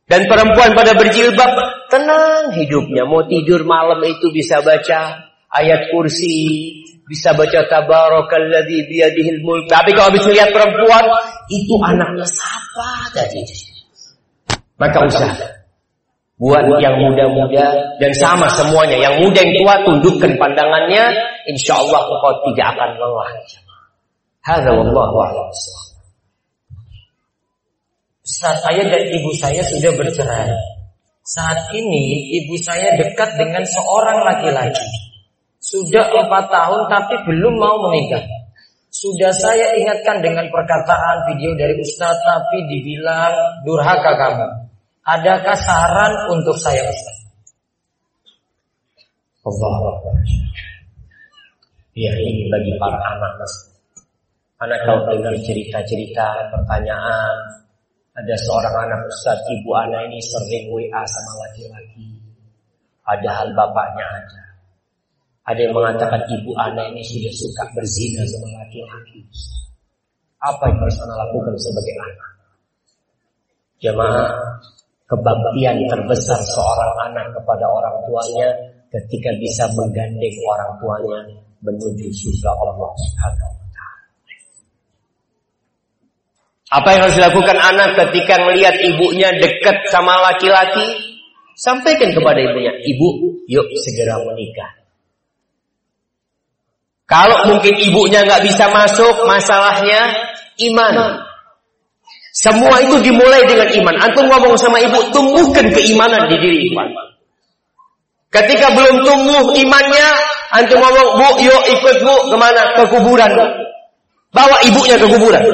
[0.06, 1.50] dan perempuan pada berjilbab,
[1.90, 3.10] tenang hidupnya.
[3.10, 6.72] Mau tidur malam itu bisa baca ayat kursi,
[7.06, 9.70] bisa baca tabarakalladzi biyadihil mulk.
[9.70, 11.06] Tapi kalau habis lihat perempuan,
[11.54, 13.42] itu anaknya siapa tadi?
[14.82, 15.48] Maka usaha.
[16.36, 19.00] Buat yang muda-muda dan sama semuanya.
[19.00, 21.16] Yang muda yang tua tundukkan pandangannya.
[21.48, 23.30] Insya Allah engkau tidak akan lelah.
[24.44, 25.48] Hadza wallahu a'lam.
[28.26, 30.52] Saat saya dan ibu saya sudah bercerai.
[31.24, 35.05] Saat ini ibu saya dekat dengan seorang laki-laki.
[35.66, 38.22] Sudah empat tahun tapi belum mau menikah.
[38.94, 43.34] Sudah saya ingatkan dengan perkataan video dari Ustadz tapi dibilang
[43.66, 44.46] durhaka kamu.
[45.10, 47.26] Adakah saran untuk saya Ustadz?
[49.46, 50.02] Allah
[51.98, 53.54] Ya ini bagi para anak mas.
[54.62, 57.36] Anak tahu dengar cerita-cerita, pertanyaan.
[58.14, 62.22] Ada seorang anak Ustadz, ibu anak ini sering WA sama laki-laki.
[63.10, 64.45] Ada hal bapaknya ada.
[65.46, 69.22] Ada yang mengatakan ibu anak ini sudah suka berzina sama laki-laki.
[70.42, 72.32] Apa yang harus anak lakukan sebagai anak?
[73.78, 74.30] Jemaah,
[75.06, 78.50] kebaktian terbesar seorang anak kepada orang tuanya
[78.90, 81.20] ketika bisa menggandeng orang tuanya
[81.62, 83.54] menuju surga Allah Subhanahu.
[86.74, 90.84] Apa yang harus dilakukan anak ketika melihat ibunya dekat sama laki-laki?
[91.56, 93.08] Sampaikan kepada ibunya, "Ibu,
[93.48, 94.85] yuk segera menikah."
[97.06, 100.10] Kalau mungkin ibunya nggak bisa masuk, masalahnya
[100.58, 101.22] iman.
[102.34, 103.96] Semua itu dimulai dengan iman.
[104.02, 106.82] Antum ngomong sama ibu, tumbuhkan keimanan di diri ibu.
[108.34, 110.08] Ketika belum tumbuh imannya,
[110.52, 112.74] antum ngomong, bu, yuk ikut bu, ke mana?
[112.76, 113.32] Ke kuburan.
[114.36, 115.46] Bawa ibunya ke kuburan.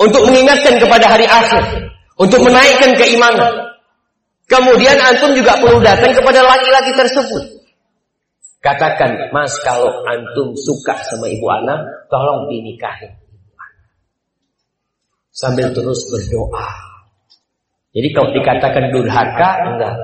[0.00, 1.62] Untuk mengingatkan kepada hari akhir.
[2.16, 3.74] Untuk menaikkan keimanan.
[4.46, 7.53] Kemudian antum juga perlu datang kepada laki-laki tersebut.
[8.64, 13.12] Katakan, mas kalau antum suka sama ibu anak, tolong dinikahin
[15.28, 16.70] Sambil terus berdoa.
[17.92, 19.94] Jadi kalau dikatakan durhaka, enggak.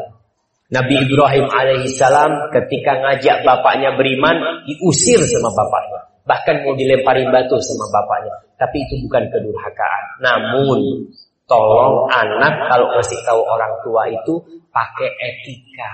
[0.75, 4.37] Nabi Ibrahim alaihissalam ketika ngajak bapaknya beriman,
[4.69, 6.01] diusir sama bapaknya.
[6.29, 8.35] Bahkan mau dilempari batu sama bapaknya.
[8.61, 10.05] Tapi itu bukan kedurhakaan.
[10.21, 11.09] Namun,
[11.49, 14.35] tolong anak kalau masih tahu orang tua itu
[14.69, 15.91] pakai etika.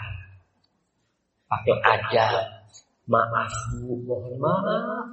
[1.47, 2.56] Pakai adab
[3.07, 5.07] Maaf bu, mohon maaf.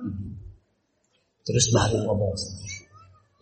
[1.46, 2.84] Terus baru ngomong sama ibu.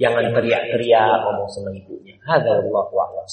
[0.01, 2.17] Jangan teriak-teriak ngomong sama ibunya.
[2.25, 3.23] Hadza wallahu.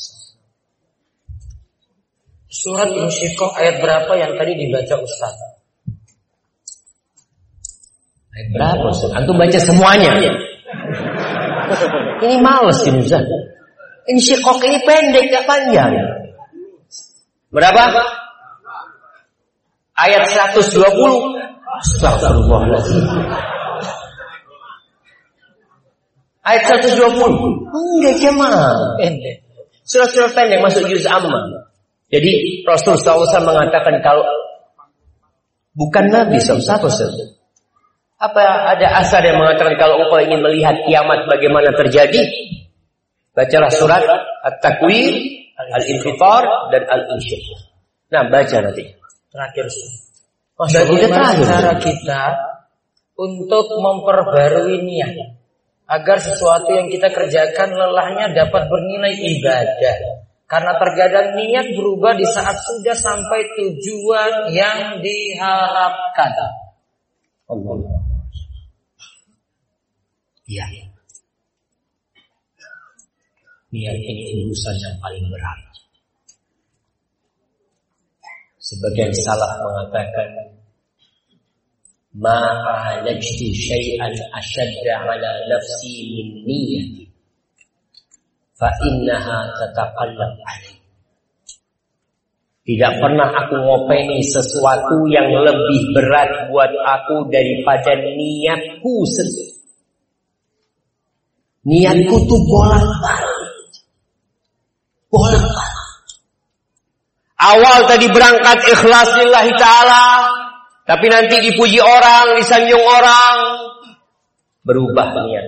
[2.48, 5.34] Surat Insyiqaq ayat berapa yang tadi dibaca Ustaz?
[8.32, 9.10] Ayat berapa Ustaz?
[9.16, 10.12] Antum baca semuanya.
[12.24, 13.24] ini males ini Ustaz.
[14.08, 15.92] Insyiqaq ini pendek, gak panjang.
[17.52, 17.84] Berapa?
[19.98, 20.78] Ayat 120.
[21.82, 23.04] Astagfirullahaladzim.
[26.46, 27.18] Ayat 120.
[27.74, 28.78] Enggak jemaah.
[29.02, 29.42] Pendek.
[29.82, 31.66] Surat-surat pendek masuk juz amma.
[32.08, 34.24] Jadi Rasul SAW mengatakan kalau
[35.74, 37.36] bukan Nabi SAW.
[38.18, 42.22] Apa ada asar yang mengatakan kalau engkau ingin melihat kiamat bagaimana terjadi?
[43.30, 44.02] Bacalah surat
[44.42, 45.14] At-Takwir,
[45.54, 46.42] Al-Infitar,
[46.74, 47.60] dan Al-Insyiqaq.
[48.10, 48.97] Nah, baca nanti.
[49.28, 49.66] Terakhir
[50.58, 52.22] Bagaimana cara kita
[53.14, 55.38] untuk memperbarui niat
[55.88, 59.96] agar sesuatu yang kita kerjakan lelahnya dapat bernilai ibadah.
[60.48, 66.32] Karena terkadang niat berubah di saat sudah sampai tujuan yang diharapkan.
[67.48, 67.76] Allah.
[70.48, 70.64] Iya.
[73.68, 75.67] Niat ini urusan yang paling berat.
[78.68, 80.28] Sebagian salah mengatakan
[82.12, 87.08] Ma'alajtu syai'an ashadda ala nafsi min niyati
[88.60, 90.76] Fa innaha tataqallab alaih
[92.68, 99.56] Tidak pernah aku ngopeni sesuatu yang lebih berat buat aku daripada niatku sendiri.
[101.64, 103.40] Niatku tuh bolak-balik.
[105.08, 105.37] Bolak-balik.
[107.38, 110.26] Awal tadi berangkat ikhlas lillahi ta'ala.
[110.88, 113.36] Tapi nanti dipuji orang, disanjung orang.
[114.66, 115.46] Berubah niat.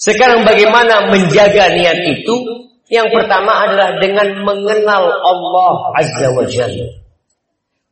[0.00, 2.34] Sekarang bagaimana menjaga niat itu?
[2.88, 6.88] Yang pertama adalah dengan mengenal Allah Azza wa Jalla.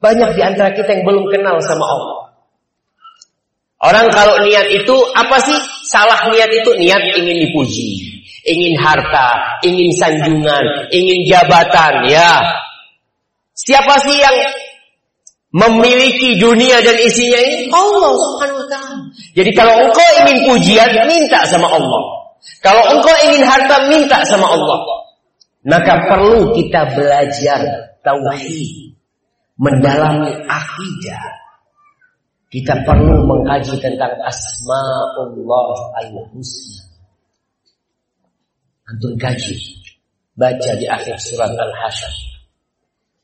[0.02, 2.22] Banyak di antara kita yang belum kenal sama Allah.
[3.82, 5.59] Orang kalau niat itu apa sih?
[5.90, 12.39] Salah niat itu niat ingin dipuji, ingin harta, ingin sanjungan, ingin jabatan, ya.
[13.53, 14.37] Siapa sih yang
[15.53, 17.69] memiliki dunia dan isinya ini?
[17.69, 19.05] Allah Subhanahu wa taala.
[19.37, 22.03] Jadi kalau engkau ingin pujian, minta sama Allah.
[22.65, 24.81] Kalau engkau ingin harta, minta sama Allah.
[25.62, 27.61] Maka perlu kita belajar
[28.03, 28.97] tauhid,
[29.61, 31.24] mendalami akidah.
[32.53, 35.69] Kita perlu mengkaji tentang asmaullah
[36.03, 36.85] al-husna.
[38.93, 39.57] Antum kaji,
[40.37, 42.31] baca di akhir surat Al-Hasyr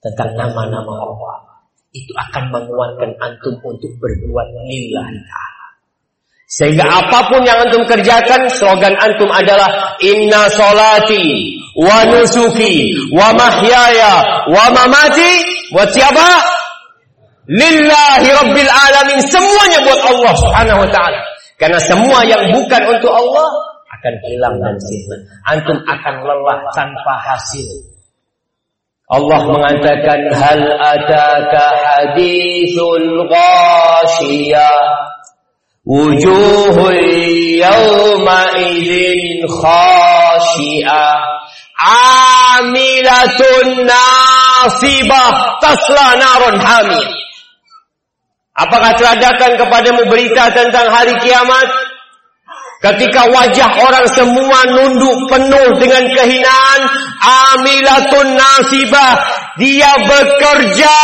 [0.02, 1.36] tentang nama-nama Allah.
[1.90, 5.66] Itu akan menguatkan antum untuk berbuat lillahi ta'ala.
[6.48, 14.44] Sehingga apa pun yang antum kerjakan, slogan antum adalah Inna solati wa nusuki wa mahyaya
[14.48, 16.28] wa mamati buat siapa?
[17.48, 19.18] Lillahi rabbil alamin.
[19.24, 21.20] Semuanya buat Allah subhanahu wa ta'ala.
[21.56, 23.48] Karena semua yang bukan untuk Allah
[23.98, 25.16] akan hilang dan sirna.
[25.48, 27.97] Antum akan lelah tanpa hasil.
[29.08, 34.84] Allah mengatakan hal adaka hadithul ghashiyah
[35.88, 37.00] Wujuhul
[37.56, 41.24] yawmaidin khashi'ah
[42.60, 47.08] Amilatun nasibah tasla narun hamil
[48.60, 51.96] Apakah teradakan kepadamu berita tentang hari kiamat?
[52.78, 56.80] Ketika wajah orang semua nunduk penuh dengan kehinaan,
[57.18, 59.18] amilatun nasibah,
[59.58, 60.98] dia bekerja,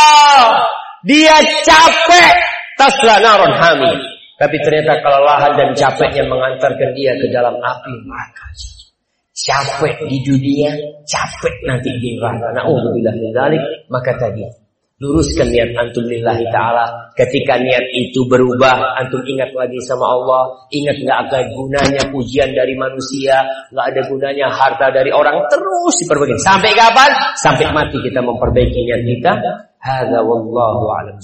[1.03, 1.35] dia
[1.67, 2.35] capek,
[2.79, 3.95] tasla narun hamil.
[4.39, 8.47] Tapi ternyata kelelahan dan capeknya mengantarkan dia ke dalam api neraka.
[9.35, 10.71] Capek di dunia,
[11.03, 12.55] capek nanti di neraka.
[12.55, 13.35] Nauzubillah min
[13.91, 14.64] Maka tadi
[15.03, 17.11] luruskan niat antum lillahi taala.
[17.15, 22.75] Ketika niat itu berubah, antum ingat lagi sama Allah, ingat nggak ada gunanya pujian dari
[22.79, 26.39] manusia, nggak ada gunanya harta dari orang terus diperbaiki.
[26.43, 27.11] Sampai kapan?
[27.39, 29.31] Sampai mati kita memperbaiki niat kita.
[29.83, 31.19] Hadza wallahu a'lam